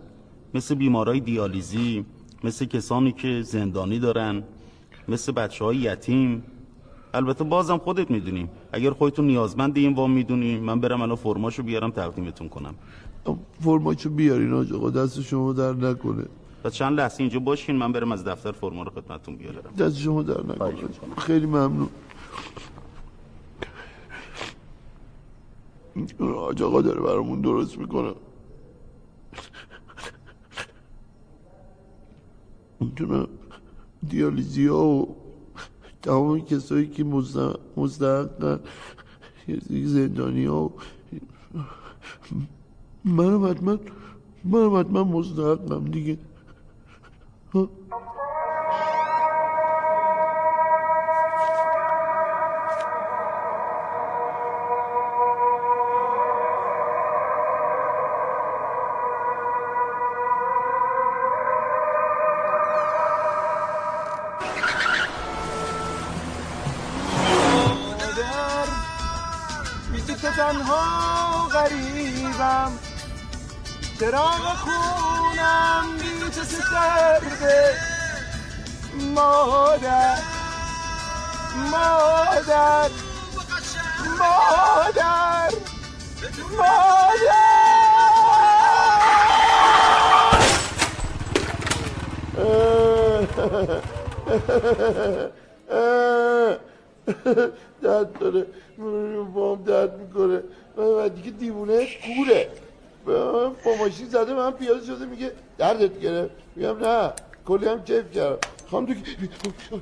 [0.55, 2.05] مثل بیمارای دیالیزی
[2.45, 4.43] مثل کسانی که زندانی دارن
[5.09, 6.43] مثل بچه های یتیم.
[7.15, 11.91] البته بازم خودت می‌دونی اگر خودتون نیازمند این وام می‌دونی من برم الان فرماشو بیارم
[11.91, 12.75] تقدیمتون کنم.
[13.61, 16.25] فرماشو بیارین آقا دست شما در نکنه.
[16.65, 19.61] و چند لحظه اینجا باشین من برم از دفتر فرما رو خدمتتون بیارم.
[19.79, 20.73] دست شما در نکنه.
[21.19, 21.89] خیلی ممنون.
[26.21, 28.15] آج آقا داره برامون درست می‌کنه.
[32.81, 33.27] می‌تونه
[34.09, 35.17] دیالیزی ها و
[36.03, 37.05] تمام کسایی که
[37.77, 38.61] مستحقن
[39.69, 40.73] زندانی ها و
[43.05, 43.79] منم حتما
[44.45, 46.19] منم حتما مستحقم دیگه.
[47.53, 47.71] تنها
[108.73, 109.77] خانم دکتر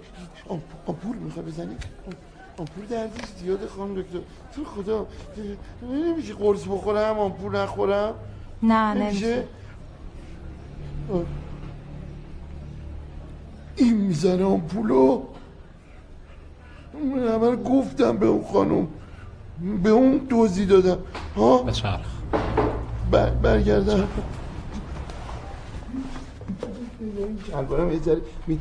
[0.87, 1.77] آمپول می‌خوای بزنی؟
[2.59, 4.19] آمپول دردش زیاده خانم دکتر.
[4.55, 5.07] تو خدا
[5.83, 8.15] نمیشه قرص بخورم آمپول نخورم؟
[8.63, 9.45] نه نمیشه؟
[13.77, 15.23] این می‌زنه آمپولو؟
[16.95, 18.89] من همه گفتم به اون خانم.
[19.83, 20.99] به اون دوزی دادم.
[21.37, 22.01] ها؟ بچرخ.
[23.11, 24.09] بر برگردم.
[27.31, 28.61] این شلوارم یه ذره می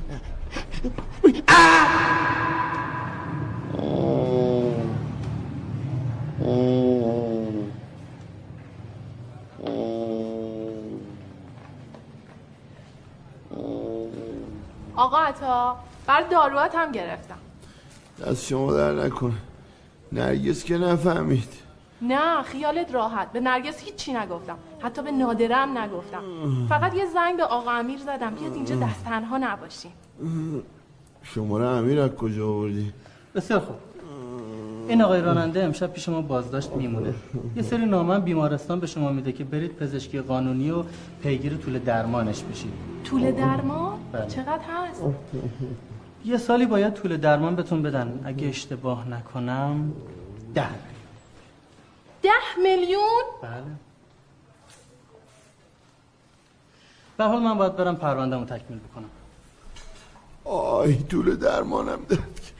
[14.95, 15.75] آقا عطا
[16.07, 17.37] بر داروات هم گرفتم.
[18.21, 19.37] دست شما در نکن.
[20.11, 21.68] نرگس که نفهمید.
[22.01, 23.31] نه خیالت راحت.
[23.31, 24.55] به نرگس هیچی نگفتم.
[24.79, 26.23] حتی به نادرم نگفتم.
[26.69, 28.35] فقط یه زنگ به آقا امیر زدم.
[28.35, 29.91] بیاد اینجا دست تنها نباشیم.
[31.23, 32.93] شماره امیر از کجا آوردی؟
[33.35, 33.75] بسیار خوب.
[34.87, 37.13] این آقای راننده امشب پیش ما بازداشت میمونه.
[37.55, 40.83] یه سری نامه بیمارستان به شما میده که برید پزشکی قانونی و
[41.23, 42.71] پیگیر طول درمانش بشید.
[43.03, 44.27] طول درمان؟ بله.
[44.27, 45.03] چقدر هست؟
[46.25, 48.19] یه سالی باید طول درمان بهتون بدن.
[48.23, 49.91] اگه اشتباه نکنم
[50.55, 50.88] ده.
[52.29, 53.63] ده میلیون؟ بله.
[57.17, 59.09] به حال من باید برم پروندهمو تکمیل بکنم.
[60.45, 62.51] آی طول درمانم درد کرد.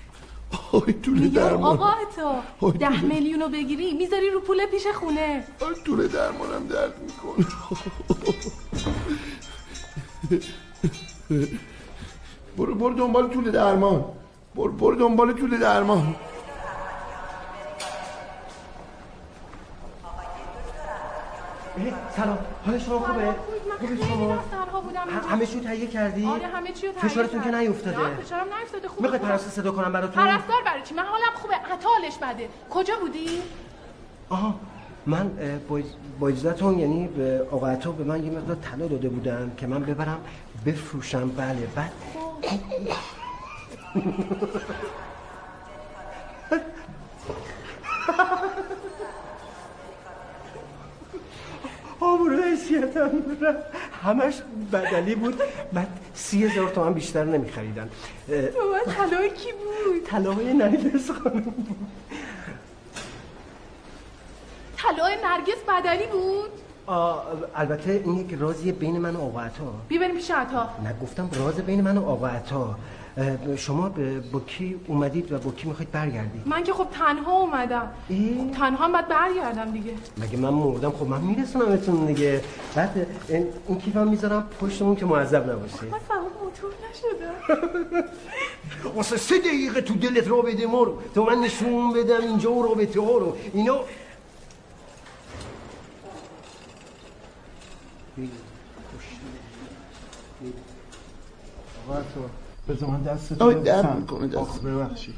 [0.71, 1.77] آی طول درمان.
[1.77, 2.43] آقا عطا
[2.79, 5.43] ده میلیون رو بگیری می‌ذاری رو پول پیش خونه.
[5.61, 7.45] آی طول درمانم درد می‌کنه.
[12.57, 14.05] برو برو دنبال طول درمان.
[14.55, 16.15] برو برو دنبال طول درمان.
[22.15, 23.35] سلام حال شما خوبه؟
[23.79, 24.39] خیلی شما؟
[25.29, 27.57] همه چیو تهیه کردی؟ آره همه چی رو تهیه فشارتون که کردم.
[27.57, 29.31] نیفتاده؟ نه فشارم نیفتاده خوبه می‌خوای خوبه.
[29.31, 33.41] پرستار صدا کنم براتون؟ پرستار برای چی من حالم خوبه عطالش بده کجا بودی
[34.29, 34.55] آها
[35.05, 35.31] من
[36.19, 40.19] با- اجازهتون یعنی به آقا به من یه مقدار طلا داده بودن که من ببرم
[40.65, 41.91] بفروشم بله بعد
[51.99, 53.09] آبرو حیثیتم
[53.41, 53.59] رفت.
[54.03, 54.41] همش
[54.73, 55.41] بدلی بود.
[55.73, 57.89] بعد سی هزار تومن بیشتر نمی خریدن
[58.27, 58.33] تو
[58.71, 61.77] من طلای کی بود؟ طلاهای نرگس خانم بود.
[64.77, 66.49] طلای نرگس بدلی بود؟
[66.85, 67.25] آه،
[67.55, 69.73] البته این یک رازیه بین من و آقا عطا.
[69.87, 70.69] بیا بریم پیش عطا.
[70.85, 72.75] نگفتم راز بین من و آقا عطا.
[73.57, 76.41] شما به- با کی اومدید و با کی می‌خواید برگردید.
[76.47, 77.91] من که خب تنها اومدم.
[78.07, 79.91] خب تنها هم باید برگردم دیگه.
[80.17, 82.41] مگه من مردم؟ خب من میرسونمتون دیگه.
[82.75, 83.47] بعد این,
[83.79, 88.03] کیفم می‌ذارم پشتمون که معذب نباشه من فهم موتور نشدم
[88.95, 93.01] واسه سه دقیقه تو دلت رابطه ما رو تو من نشون بدم اینجا و رابطه
[93.01, 93.37] ها رو.
[93.53, 93.79] اینا
[101.87, 102.48] آقا تو.
[102.69, 104.37] بذار من دست آی، درد می‌کنه دست.
[104.37, 105.13] آخ ببخشید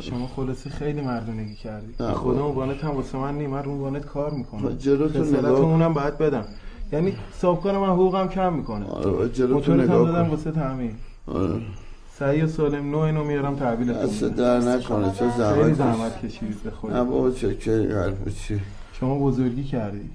[0.00, 2.48] شما خلاصه خیلی مردونگی کردی خدا.
[2.48, 5.64] موانت هم واسه من نیم من رو موانت کار می‌کنم خب، جلوتو نگاه کن.
[5.64, 6.44] اونم باید بدم
[6.92, 10.30] یعنی صاحبکار من حقوقم کم می‌کنه آره، جلوتو موتورت هم نگاه دادم.
[10.30, 10.92] واسه تعمیر
[11.26, 11.60] آره.
[12.18, 15.30] سعی و سالم نو اینو میارم تحویل دست در نکنه چه
[15.74, 16.62] زحمت کشید.
[16.64, 18.60] به خدا نه بابا چکری حرف چی
[19.00, 20.10] شما بزرگی کردی.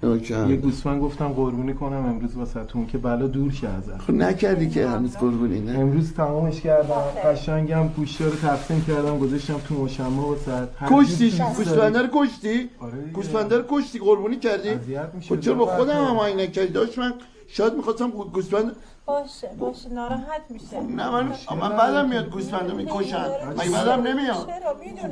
[0.50, 4.88] یه گوسفند گفتم قربونی کنم امروز واسهتون که بلا دور شه ازت خب نکردی که
[4.88, 7.02] هنوز قربونی نه؟ امروز تمامش کردم.
[7.26, 13.12] قشنگم گوشتا رو تقسیم کردم گذاشتم تو مشما واسه کشتی؟ گوسفنده رو کشتی؟ آره دیگه.
[13.14, 14.70] گوسفنده رو کشتی قربونی کردی.
[15.30, 17.14] خب چرا با خودم هم نکردی؟ داشت من
[17.48, 18.76] شاید می‌خواستم گوسفند
[19.06, 20.80] باشه باشه ناراحت میشه.
[20.80, 23.26] نه من من بعدم میاد گوسفند رو می‌کشن.
[23.58, 24.48] مگه بعدم نمیاد؟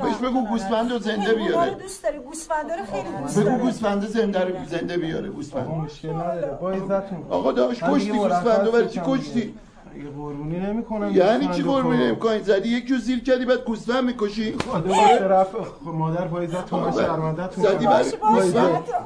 [0.02, 1.74] بهش بگو گوسفند رو زنده بیاره.
[1.74, 2.18] دوست داری.
[2.18, 5.68] گوسفند رو خیلی دوست داره بگو گوسفند زنده رو زنده بیاره گوسفند.
[5.68, 6.58] مشکل نداره.
[6.60, 9.54] با آقا داشت من کشتی دیگه گوسفند رو برای چی کشتی؟
[10.02, 15.26] قربونی نمی‌کنم یعنی چی قربونی نمی‌کنی؟ زدی یکی رو زیر کردی بعد گوسفند می‌کشی؟ خدا
[15.26, 18.58] رفع خب مادر با عزتون من شرمنده‌تون زدی برای با عزت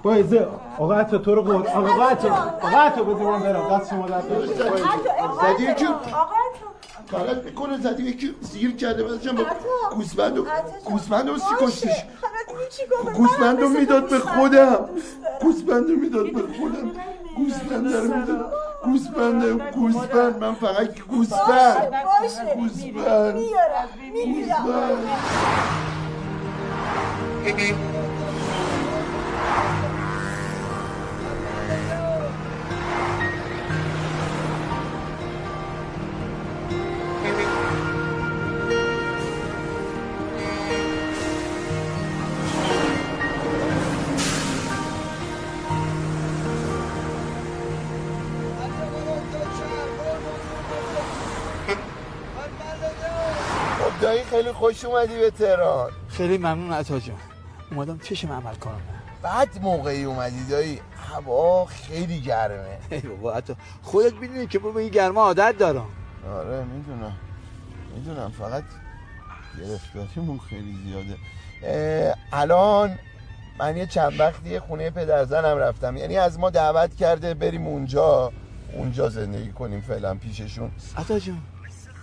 [0.03, 0.47] گوسفند عزت
[0.79, 2.29] آقا عطا تو رو قربون آقا عطا
[2.63, 3.79] آقا عطا بذار من برم.
[3.79, 4.25] دست شما درد
[5.43, 5.95] زدی یکی رو
[7.13, 9.45] غلط می‌کنه زدی یکی زیر کرده بعدش هم با
[9.95, 10.47] گوسفند رو
[10.85, 12.05] گوسفند رو چی کشتیش
[13.17, 14.89] گوسفند رو می‌داد به خودم
[15.41, 16.91] گوسفند رو می‌داد به خودم
[17.37, 18.53] گوسفند رو می‌داد
[18.85, 19.45] گوسفند
[19.75, 21.91] گوسفند من فقط گوسفند
[22.21, 23.39] باشه گوسفند
[54.01, 55.91] دایی خیلی خوش اومدی به تهران.
[56.09, 57.17] خیلی ممنون عطا جان.
[57.71, 58.81] اومدم چشم عمل کنم.
[59.23, 60.81] بعد موقعی اومدی دایی
[61.13, 62.79] هوا خیلی گرمه.
[62.91, 65.87] ای بابا حتی خودت می‌دونی که به این گرما عادت دارم.
[66.27, 67.13] آره می‌دونم.
[67.95, 68.65] می‌دونم فقط
[69.59, 71.17] گرفتاریمون خیلی زیاده.
[72.33, 72.99] الان
[73.59, 75.97] من یه چند وقتی خونه پدرزنم رفتم.
[75.97, 78.33] یعنی از ما دعوت کرده بریم اونجا.
[78.73, 80.71] اونجا زندگی کنیم فعلا پیششون.
[80.97, 81.39] عطا جان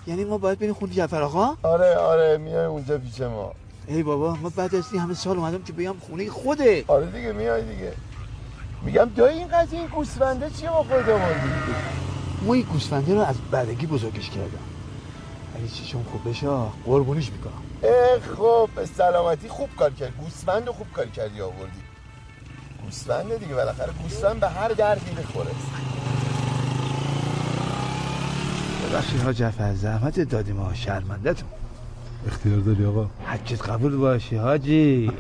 [0.07, 3.51] یعنی ما باید بریم خونه جعفر آقا؟ آره آره میای اونجا پیش ما.
[3.87, 6.83] ای بابا ما بعد از این همه سال اومدم که بیام خونه خوده.
[6.87, 7.93] آره دیگه میای دیگه.
[8.81, 11.49] میگم دایی این قضیه این گوسفنده چیه با خود آوردی
[12.45, 14.57] ما این گوسفنده رو از بعدگی بزرگش کردم.
[15.55, 16.47] اگه چیشون خوب بشه
[16.85, 17.53] قربونیش می‌کنم.
[17.83, 20.13] اه خب به سلامتی خوب کار کرد.
[20.17, 21.81] گوسفند رو خوب کار کردی آوردی.
[22.85, 25.51] گوسفنده دیگه بالاخره گوسفند به هر دردی می‌خوره.
[28.89, 31.49] ببخشید ها جعفر زحمت دادیم ها شرمندتون
[32.27, 35.11] اختیار داری آقا؟ حجت قبول باشه حاجی.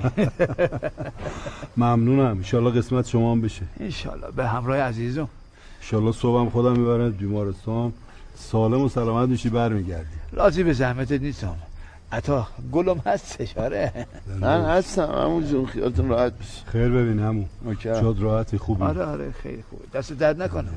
[1.77, 2.37] ممنونم.
[2.37, 3.61] انشالله قسمت شما هم بشه.
[3.79, 5.27] انشالله به همراه عزیزم.
[5.85, 7.93] انشالله صبحم خودم می‌برن بیمارستان.
[8.35, 10.15] سالم و سلامت میشی برمیگردی.
[10.31, 11.55] راضی به زحمتت نیستم
[12.11, 14.07] عطا گلم هستش آره.
[14.41, 17.45] من هستم همون جون خیالتون راحت بشه خیر ببین همون.
[17.83, 18.83] جاد راحتی خوبی.
[18.83, 20.69] آره آره خیلی خوبه دست درد نکنه.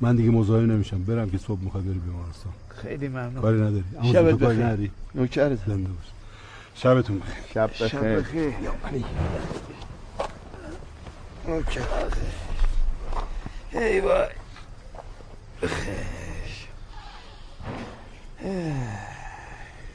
[0.00, 1.02] من دیگه مزاحم نمیشم.
[1.02, 2.52] برم که صبح می‌خواد بری بیمارستان.
[2.68, 3.42] خیلی ممنون.
[3.42, 3.84] کاری نداری.
[4.00, 4.64] اما شبت بخیر.
[4.64, 6.06] نداری نوکرت زنده باش.
[6.74, 7.34] شبتون بخیر.
[7.54, 8.18] شب شب بخیر.
[8.18, 9.04] بخیر یا علی.
[13.72, 14.28] ای وای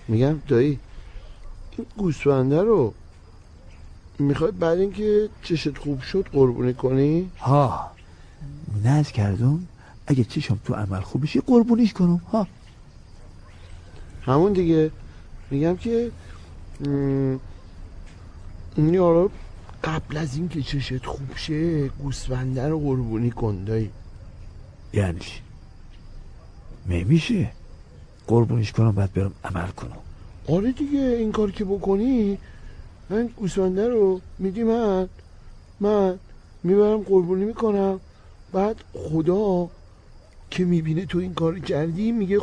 [0.08, 0.80] میگم دایی
[1.78, 2.94] این گوسفنده رو
[4.20, 7.92] می‌خوای بعد اینکه چشت خوب شد قربونی کنی؟ ها
[8.84, 9.68] نز کردم.
[10.08, 12.48] اگه چشم تو عمل خوب بشه قربونیش کنم ها.
[14.22, 14.92] همون دیگه.
[15.52, 16.12] میگم که
[16.86, 17.38] م،
[18.76, 19.32] این یارو
[19.84, 23.90] قبل از این که چشت خوب شه گوسفنده رو قربونی کن دایی.
[24.94, 25.40] یعنی چی؟
[26.90, 27.52] نمیشه
[28.28, 29.98] قربونیش کنم بعد برم عمل کنم.
[30.48, 32.38] آره دیگه این کار که بکنی
[33.10, 35.10] من گوسفنده رو میدی من
[35.80, 36.20] من
[36.64, 38.00] می‌برم قربونی می‌کنم.
[38.54, 39.70] بعد خدا
[40.52, 42.40] که می‌بینه تو این کار کردی میگه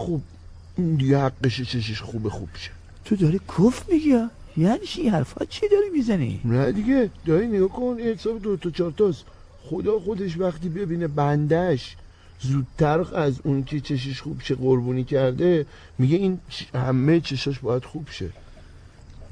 [0.77, 2.71] این دیگه حقش چشش خوبه خوب شه.
[3.05, 4.27] تو داری کف میگی؟
[4.57, 8.71] یعنی چی؟ حرفا چی داری می‌زنی؟ نه دیگه دایی نگاه کن این حساب دو تا
[8.71, 9.25] چهار تاست.
[9.63, 11.97] خدا خودش وقتی ببینه بندش
[12.41, 15.67] زودتر از اون که چشش خوب شه قربونی کرده
[15.99, 16.41] میگه این
[16.75, 18.31] همه چشاش باید خوب شه.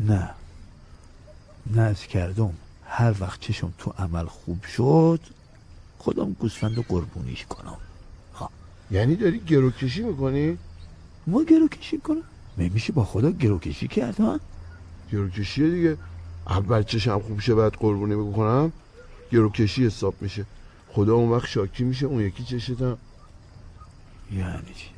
[0.00, 0.30] نه.
[1.74, 2.52] نز کردم.
[2.84, 5.20] هر وقت چشم تو عمل خوب شد
[5.98, 7.76] خودم گوسفند رو قربونیش کنم.
[8.90, 10.58] یعنی داری گروکشی می‌کنی؟
[11.26, 12.22] ما گروکشی کنم؟
[12.58, 14.40] نمیشه با خدا گروکشی کرد ها؟
[15.12, 15.96] گروکشیه دیگه.
[16.46, 18.72] اول چشم خوب شه بعد قربونی بکنم.
[19.32, 20.44] گروکشی حساب میشه.
[20.88, 22.98] خدا اون وقت شاکی میشه اون یکی چشتم
[24.32, 24.88] یعنی چی؟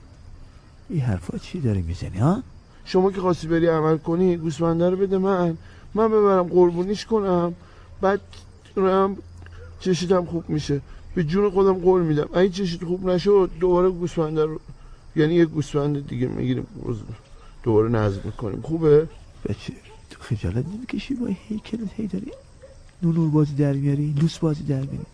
[0.88, 2.42] این حرفا چی داری می‌زنی ها؟
[2.84, 5.58] شما که خواستی بری عمل کنی گوسفنده رو بده من.
[5.94, 7.54] من ببرم قربونیش کنم.
[8.00, 8.20] بعد
[8.76, 9.16] هم
[9.80, 10.80] چشیدم خوب میشه.
[11.14, 12.28] به جون خودم قول میدم.
[12.34, 14.60] اگه چشید خوب نشد دوباره گوسفنده رو
[15.16, 16.66] یعنی یه گوسفند دیگه می‌گیریم.
[17.62, 18.60] دوباره نظم می‌کنیم.
[18.60, 19.08] خوبه؟
[19.48, 19.72] بچه.
[20.10, 22.32] تو خجالت نمی‌کشی با هیکلت هی داری
[23.02, 25.06] نونور بازی در میاری لوس بازی در میاری.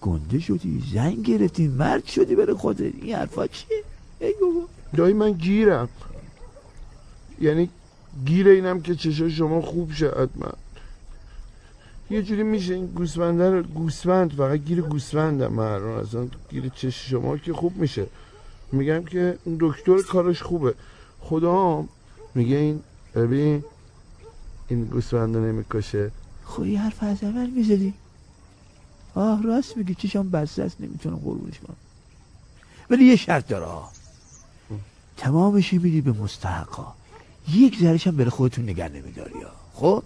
[0.00, 2.80] گنده شدی زنگ گرفتی مرد شدی برای خودت.
[2.80, 3.82] این حرفا چیه؟
[4.20, 4.68] ای بابا.
[4.96, 5.88] دایی من گیرم.
[7.40, 7.68] یعنی
[8.26, 10.52] گیر اینم که چشای شما خوب شه حتما.
[12.10, 15.52] یه جوری میشه این گوسفنده رو گوسفند فقط گیر گوسفندم.
[15.52, 18.06] من الان اصلا گیر چش شما که خوب میشه.
[18.72, 20.74] میگم که اون دکتر کارش خوبه.
[21.20, 21.84] خدا
[22.34, 22.80] میگه این
[23.14, 23.64] ببین
[24.68, 26.10] این گوسفنده نمی‌کشه.
[26.44, 27.94] خب این حرف از اول می‌زدی.
[29.14, 31.76] آه راست میگی چشم بسته است نمی‌تونم قربونش کنم.
[32.90, 33.90] ولی یه شرط داره ها.
[35.16, 36.86] تمامشی میدی به مستحقا.
[37.52, 39.34] یک ذرهش هم برای خودتون نگه نمیداری
[39.74, 40.02] خب؟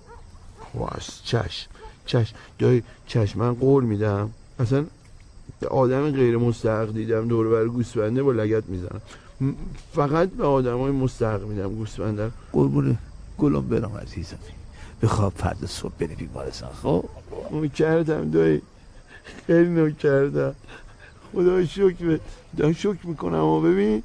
[0.75, 1.71] واس چشم.
[2.07, 2.37] چشم.
[2.59, 4.31] دایی چشم من قول میدم.
[4.59, 4.87] اصلا
[5.71, 9.01] آدم غیر مستحق دیدم دور بر گوسفنده با لگت می‌زنم.
[9.93, 12.31] فقط به آدم های مستحق میدم گوسفنده رو.
[12.53, 12.99] قربون
[13.39, 14.39] گلم برم عزیزم.
[15.03, 16.71] بخواب فردا صبح بری بیمارستان.
[16.83, 17.05] خب؟
[17.75, 18.63] کردم دایی
[19.47, 20.55] خیلی نوک کردم.
[21.33, 22.19] خدا شکر
[22.57, 23.45] دارم شکر می‌کنم.
[23.45, 24.03] و ببین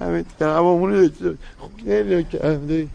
[0.00, 1.38] همه قوامون داشته
[1.84, 2.90] خیلی نوک کردم دایی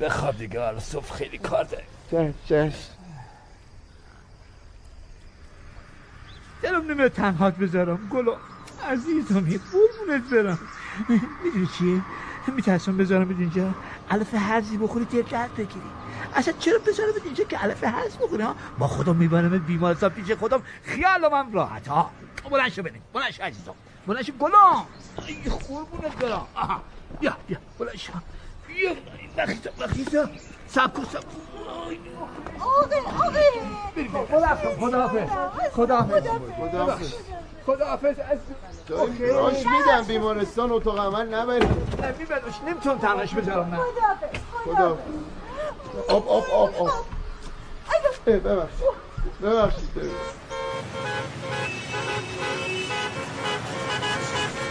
[0.00, 2.94] بخواب دیگه حالا صبح خیلی کار داری چشم چشم
[6.62, 8.36] دلم نمیاد تنهات بذارم گلم.
[8.90, 10.58] عزیزمی قربونت برم.
[11.44, 12.02] می‌دونی چیه؟
[12.56, 13.74] میترسم بذارم اینجا
[14.10, 15.90] علف هرزی بخوری دل درد بگیری.
[16.34, 20.62] اصلا چرا بذارم اینجا که علفه هست بکنه ها؟ با خودم می‌برم بیمارستان پیش خودم.
[20.82, 22.10] خیالم هم راحت ها؟
[22.50, 23.02] بلند شو بریم.
[23.12, 23.74] بلند شو عزیزم.
[24.06, 24.32] بلند شو.
[24.32, 24.86] گلام.
[25.26, 25.34] ای
[25.68, 26.46] قربونت برم.
[26.54, 26.82] آها.
[27.20, 27.58] بیا بیا.
[27.78, 28.12] بلند شو.
[28.68, 28.92] بیا.
[29.36, 30.30] بخیزم بخیزم
[30.66, 31.36] سب کن سب کن.
[31.68, 31.98] آی.
[32.60, 32.86] آقا.
[34.36, 36.28] آقا خداحافظ.
[36.60, 37.12] خداحافظ.
[37.66, 38.14] خداحافظ
[38.88, 41.68] داریم راش میدم بیمارستان اتاق عمل نبریم.
[42.18, 43.78] میبردش نمی‌تونم تنهاش بذارم من
[44.64, 44.98] خدا
[46.08, 46.90] آب آب آب آب.
[48.26, 48.68] ببخشید.
[49.42, 49.88] ببخشید.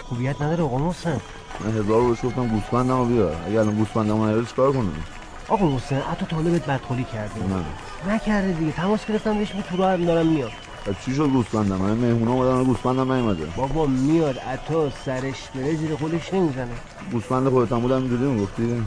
[0.04, 1.22] خوبیت نداره آقا محسن.
[1.60, 2.50] من هزار رو گفتم
[2.98, 3.36] رو بیار.
[3.48, 5.04] اگه الان گوسفندم رو نیاره چیکار کنم
[5.48, 7.40] آقا محسن حتی طالبت بدخولی کرده.
[7.40, 8.14] نه.
[8.16, 8.72] نکرده دیگه.
[8.72, 10.52] تماس گرفتم بهش تو راه هم دارم میاد
[10.86, 15.96] پس چی شد گوسفندم من مهمونا اومدن گوسفندم نیومده بابا میاد عطا سرش بره زیر
[15.96, 16.72] خودش نمی‌زنه.
[17.12, 18.84] گوسفند خودت هم بودم اینجوری می‌گفتی؟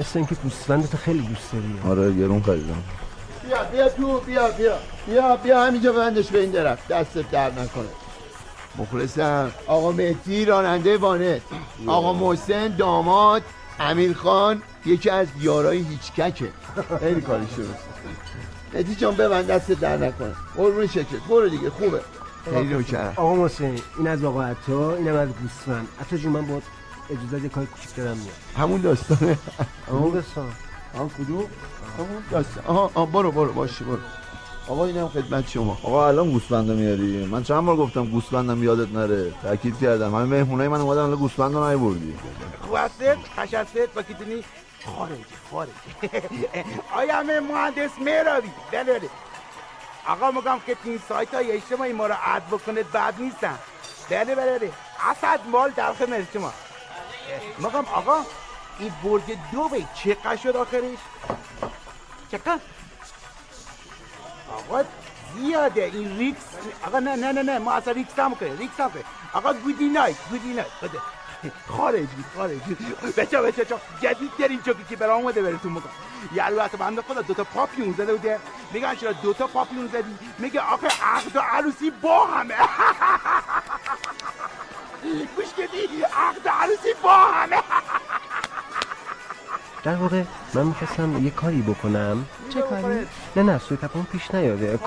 [0.00, 1.90] مثل اینکه گوسفندتو خیلی دوست داری.
[1.90, 2.82] آره گرون خریدم.
[3.48, 4.76] بیا بیا تو بیا بیا.
[5.06, 6.88] بیا بیا همینجا بندش به این درخت.
[6.88, 7.84] دستت در نکنه.
[8.78, 9.50] مخلصم.
[9.66, 11.42] آقا مهدی راننده وانت.
[11.86, 13.42] آقا محسن داماد
[13.80, 16.48] امیر خان یکی از یارای هیچککه.
[17.00, 17.93] خیلی کارش درسته
[18.74, 21.16] مهدی جان ببند دستت در نکنه قربون شکل.
[21.28, 22.00] برو دیگه خوبه.
[22.44, 25.88] خیلی نوکرم آقا محسن این از آقا عطا این هم از گوسفند.
[26.00, 26.60] عطا جون من با
[27.10, 29.38] اجازه یه کار کوچیک دارم میاد همون داستانه.
[29.88, 30.52] همون داستان
[30.94, 31.46] آن کدوم؟
[31.98, 32.64] همون داستان.
[32.66, 33.98] آها آها برو برو باشه برو.
[34.68, 35.78] آقا اینم خدمت شما.
[35.82, 39.32] آقا الان گوسفند میاری؟ من چند بار گفتم گوسفندم یادت نره.
[39.42, 40.14] تاکید کردم.
[40.14, 42.14] همه مهمونای من اومدن الان گوسفند رو نیوردی
[43.36, 44.02] خوش هستید با
[44.86, 45.70] خارج خارج
[46.98, 49.10] آیا همه مهندس مهراوی بله بله.
[50.06, 53.58] آقا میگم که این سایت های اجتماعی ما رو عد بکنید بعد نیستن.
[54.10, 54.72] بله بله بله.
[55.10, 56.52] اسد مال در خدمت شما.
[57.58, 58.24] میگم آقا
[58.78, 59.22] این برج
[59.52, 60.98] دو به چقدر شد آخرش؟
[62.32, 62.58] چقدر؟
[64.52, 64.84] آقا
[65.36, 65.84] زیاده.
[65.84, 66.40] این ریکس
[66.86, 67.58] آقا نه نه نه نه.
[67.58, 70.98] ما اصلا ریکس هم کنه ریکس هم کنه آقا گودی نایت گودی نایت بده.
[71.68, 72.76] خارجی خارجی
[73.16, 75.82] بچه بچه چا جدید داریم چوکی که برام اومده براتون
[76.34, 78.38] یه البته بنده خدا دوتا پاپیون زده بوده.
[78.72, 82.54] میگن چرا دوتا پاپیون زدی؟ میگه آخه عقد و عروسی با همه.
[85.36, 87.56] گوش کردی؟ عقد و عروسی با همه.
[89.84, 90.22] در واقع
[90.54, 92.26] من می‌خواستم یه کاری بکنم.
[92.54, 92.98] چه کاری؟
[93.36, 94.78] نه نه سوی تپان پیش نیاده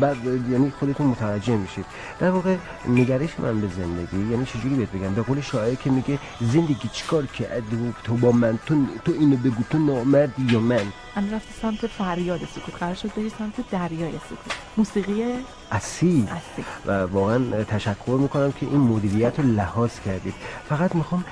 [0.00, 1.84] بعد یعنی خودتون متوجه میشید.
[2.18, 2.56] در واقع
[2.88, 7.26] نگرش من به زندگی یعنی چجوری بهت بگم؟ به قول شاعر که میگه زندگی چیکار
[7.26, 11.86] کردی تو با من تو, تو اینو بگو تو نامردی یا من؟ الان رفتی سمت
[11.86, 12.74] فریاد سکوت.
[12.80, 14.52] قرار شد بری سمت دریای سکوت.
[14.76, 15.24] موسیقی
[15.72, 16.28] اصیل.
[16.28, 16.64] اصیل.
[16.86, 20.34] و واقعا تشکر می‌کنم که این مدیریت رو لحاظ کردید.
[20.68, 21.24] فقط می‌خوام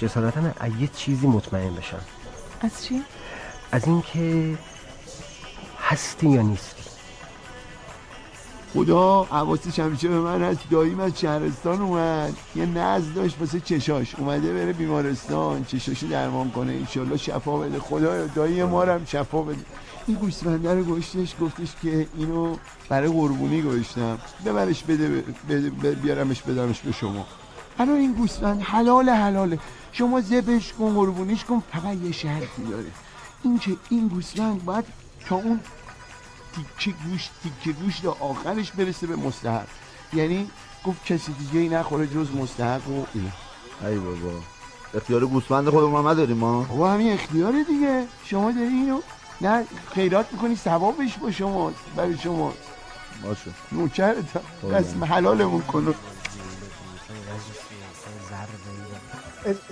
[0.00, 0.40] جسارتا
[0.80, 2.00] یه چیزی مطمئن بشم.
[2.60, 3.02] از چی؟
[3.72, 4.54] از اینکه
[5.92, 6.82] هستی یا نیستی؟
[8.74, 10.60] خدا حواسش همیشه به من هست.
[10.70, 12.36] داییم از شهرستان اومد.
[12.56, 14.14] یه نزد داشت واسه چشاش.
[14.14, 15.64] اومده بره بیمارستان.
[15.64, 16.72] چشاشو درمان کنه.
[16.72, 17.78] انشالله شفا بده.
[17.78, 19.64] خدا دایی ما رو هم شفا بده.
[20.06, 22.56] این گوسفنده رو گشتش گفتش که اینو
[22.88, 27.26] برای قربونی گشتم ببرش بده, بده, بیارمش بدمش به شما.
[27.78, 29.58] الان این گوسفند حلال حلاله.
[29.92, 31.62] شما ذبش کن قربونیش کن.
[31.72, 32.86] فقط یه شرطی داره.
[33.44, 34.84] این که این گوسفند باید
[35.28, 35.60] تا اون
[36.54, 39.66] تیکه گوشت تیکه گوشت آخرش برسه به مستحق.
[40.12, 40.50] یعنی
[40.84, 43.30] گفت کسی دیگه ای نخوره جز مستحق و اینا.
[43.82, 44.32] ای بابا
[44.94, 46.62] اختیار گوسفند خودمون هم نداریم ما.
[46.62, 48.06] بابا همین اختیاره دیگه.
[48.24, 49.00] شما داری اینو
[49.40, 49.64] نه
[49.94, 52.52] خیرات می‌کنی ثوابش با شما برای شما.
[53.22, 53.50] باشه.
[53.72, 54.16] نوکرت
[54.72, 55.92] دست حلالمون کنو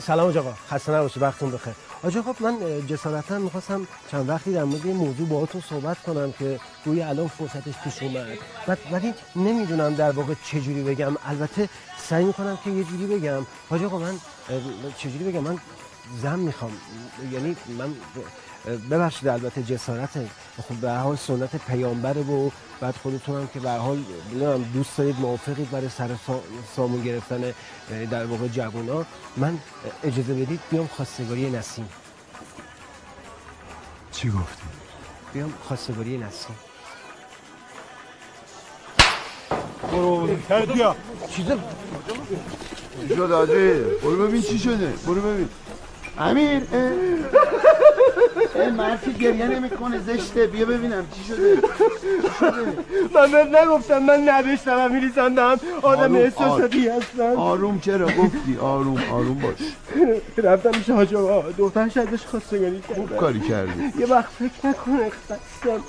[0.02, 1.74] سلام آقا خسته نباشی وقتتون بخیر.
[2.02, 6.60] آج آقا من جسارتا می‌خواستم چند وقتی در مورد این موضوع باهاتون صحبت کنم که
[6.84, 8.38] گویا الان فرصتش پیش اومد.
[8.92, 11.16] ولی نمی‌دونم در واقع چجوری بگم.
[11.24, 11.68] البته
[12.08, 13.46] سعی می‌کنم که یه جوری بگم.
[13.70, 14.14] آج آقا من
[14.98, 15.58] چجوری بگم؟ من
[16.22, 16.72] زن می‌خوام.
[17.32, 17.94] یعنی من
[18.90, 20.10] ببخشید البته جسارت
[20.68, 22.50] خب به حال سنت پیامبره و
[22.80, 27.52] بعد خودتون هم که به حال نمی‌دونم دوست دارید موافقید برای سر سا- سامون گرفتن
[28.10, 29.04] در واقع جوونا.
[29.36, 29.58] من
[30.04, 31.88] اجازه بدید بیام خواستگاری نسیم.
[34.12, 34.62] چی گفتی؟
[35.32, 36.56] بیام خواستگاری نسیم.
[39.92, 40.26] برو
[40.74, 40.96] بیا.
[41.30, 41.56] چیزا
[43.08, 43.20] چی شد؟
[44.02, 44.86] برو ببین چی شده.
[45.06, 45.48] برو ببین.
[46.18, 46.62] امیر
[48.68, 50.46] مرتی گریه نمی‌کنه زشته.
[50.46, 51.58] بیا ببینم چی شده.
[53.14, 59.38] من بهت نگفتم من نوشتم و میریزندم آدم احساساتی هستم آروم چرا؟ گفتی آروم آروم
[59.38, 59.58] باش.
[60.36, 63.92] رفتم پیش حاج آقا دخترش ازش خواستگاری کرد خوب کاری کردی.
[63.98, 65.80] یه وقت فکر نکنه خستم.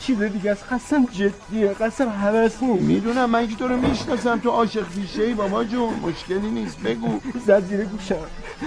[0.00, 1.74] چیز دیگه از خستم جدیه.
[1.74, 2.82] خستم حوث نیست.
[2.82, 4.38] می‌دونم من که تو رو می‌شناسم.
[4.38, 5.94] تو عاشق فیشه ای بابا جون.
[6.02, 6.80] مشکلی نیست.
[6.80, 7.20] بگو.
[7.46, 8.16] زد زیر گوشم.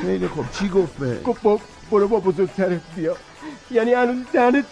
[0.01, 0.45] خیلی خوب.
[0.59, 3.15] چی گفت به گفت برو با بزرگترت بیا.
[3.71, 4.65] یعنی هنوز دهنت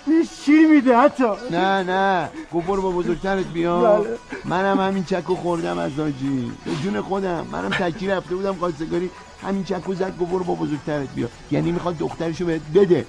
[0.46, 1.24] شیر میده حتی.
[1.52, 2.30] نه نه.
[2.54, 4.18] گفت برو با بزرگترت بیا بله.
[4.46, 6.52] منم همین چکو خوردم از آجی.
[6.66, 7.48] به جون خودم.
[7.52, 9.10] منم تکی رفته بودم خواستگاری
[9.42, 13.06] همین چکو زد گفت برو با بزرگترت بیا یعنی می‌خواد دخترشو بهت بده.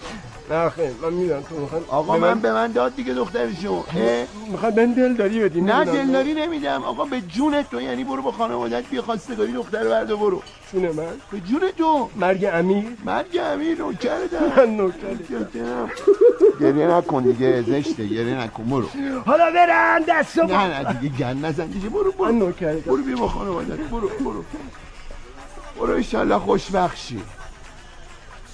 [0.51, 4.81] نه خیلی من می‌دونم تو می‌خواد آقا من به من داد دیگه دخترشو اه؟ می‌خواد
[4.81, 5.85] من دلداری بدی نه.
[5.85, 6.83] دلداری نمیدم.
[6.85, 10.43] آقا به جون تو یعنی برو با خانوادت بیا خواستگاری دختر برده برو.
[10.73, 12.11] جون من؟ به جون تو.
[12.17, 15.91] مرگ امیر؟ مرگ امیر نوکرتم من نوکرتم
[16.61, 18.89] گریه نکن دیگه زشته گریه نکن برو.
[19.27, 22.25] حالا برن دست نه نه دیگه گن نزن دیگه برو برو.
[22.33, 24.45] من نوکرتم برو بیا با خانوادت برو برو.
[25.81, 27.23] برو ایشالله خوشبخت شی.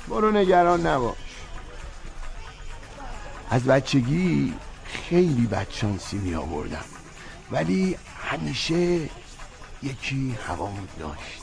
[0.09, 1.15] برو نگران نباش.
[3.51, 4.55] از بچگی
[4.85, 6.85] خیلی بدشانسی می آوردم.
[7.51, 7.97] ولی
[8.31, 9.01] همیشه
[9.83, 11.43] یکی هوامون داشت.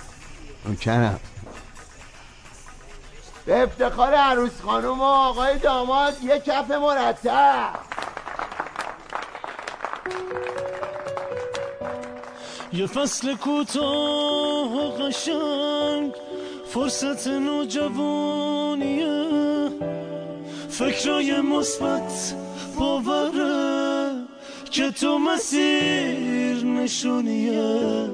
[0.65, 1.19] نوکرم
[3.45, 7.69] به افتخار عروس خانم و آقای داماد یه کف مرتب.
[12.73, 16.13] یه فصل کوتاه و قشنگ
[16.73, 19.07] فرصت نوجوانیه.
[20.77, 22.35] فکرای مثبت
[22.79, 24.11] باوره
[24.71, 28.09] که تو مسیر نشونیه.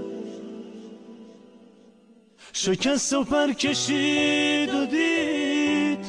[2.53, 6.05] شکست و پر کشید و دید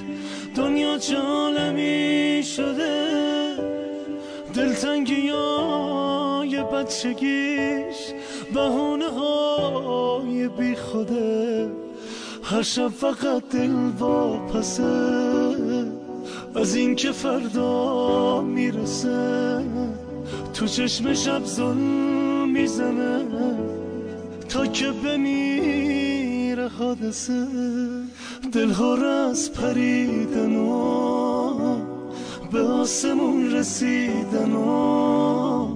[0.56, 3.56] دنیا چه عالمی شده.
[4.54, 7.96] دلتنگی های بچگیش
[8.54, 11.70] بهونه های بی خوده
[12.42, 15.43] هر شب فقط دل واپسه.
[16.54, 19.64] از اینکه فردا می‌رسه
[20.54, 23.24] تو چشم شب ظلم می‌زنه
[24.48, 27.46] تا که بمیره حادثه.
[28.52, 31.54] دلها را از پریدن و
[32.52, 35.66] به آسمون رسیدن و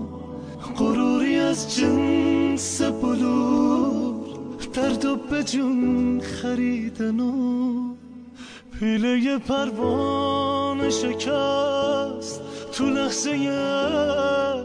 [0.79, 4.15] غروری از جنس بلور
[4.75, 7.88] درد و به جون خریدن و
[8.81, 12.41] پیله پروانه شکست
[12.73, 13.51] تو لحظه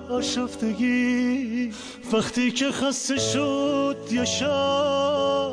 [0.10, 1.74] آشفتگی.
[2.14, 5.52] وقتی که خسته شد یه شب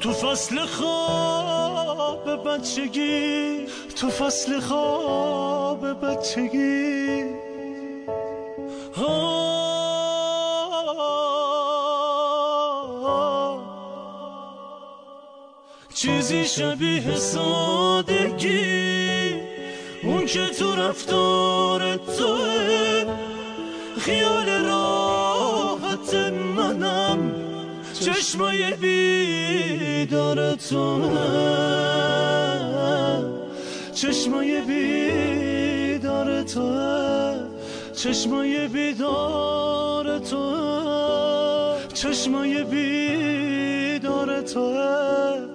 [0.00, 3.66] تو فصل خواب بچگی.
[3.96, 7.24] تو فصل خواب بچگی.
[16.04, 18.60] چیزی شبیه سادگی.
[20.02, 23.06] اون که تو رفتار توه
[23.98, 26.14] خیال راحت
[26.56, 27.32] منم.
[28.00, 31.12] چشمای بیدار توه
[33.94, 37.36] چشمای بیدار توه
[37.94, 45.53] چشمای بیدار توه چشمای بیدار توه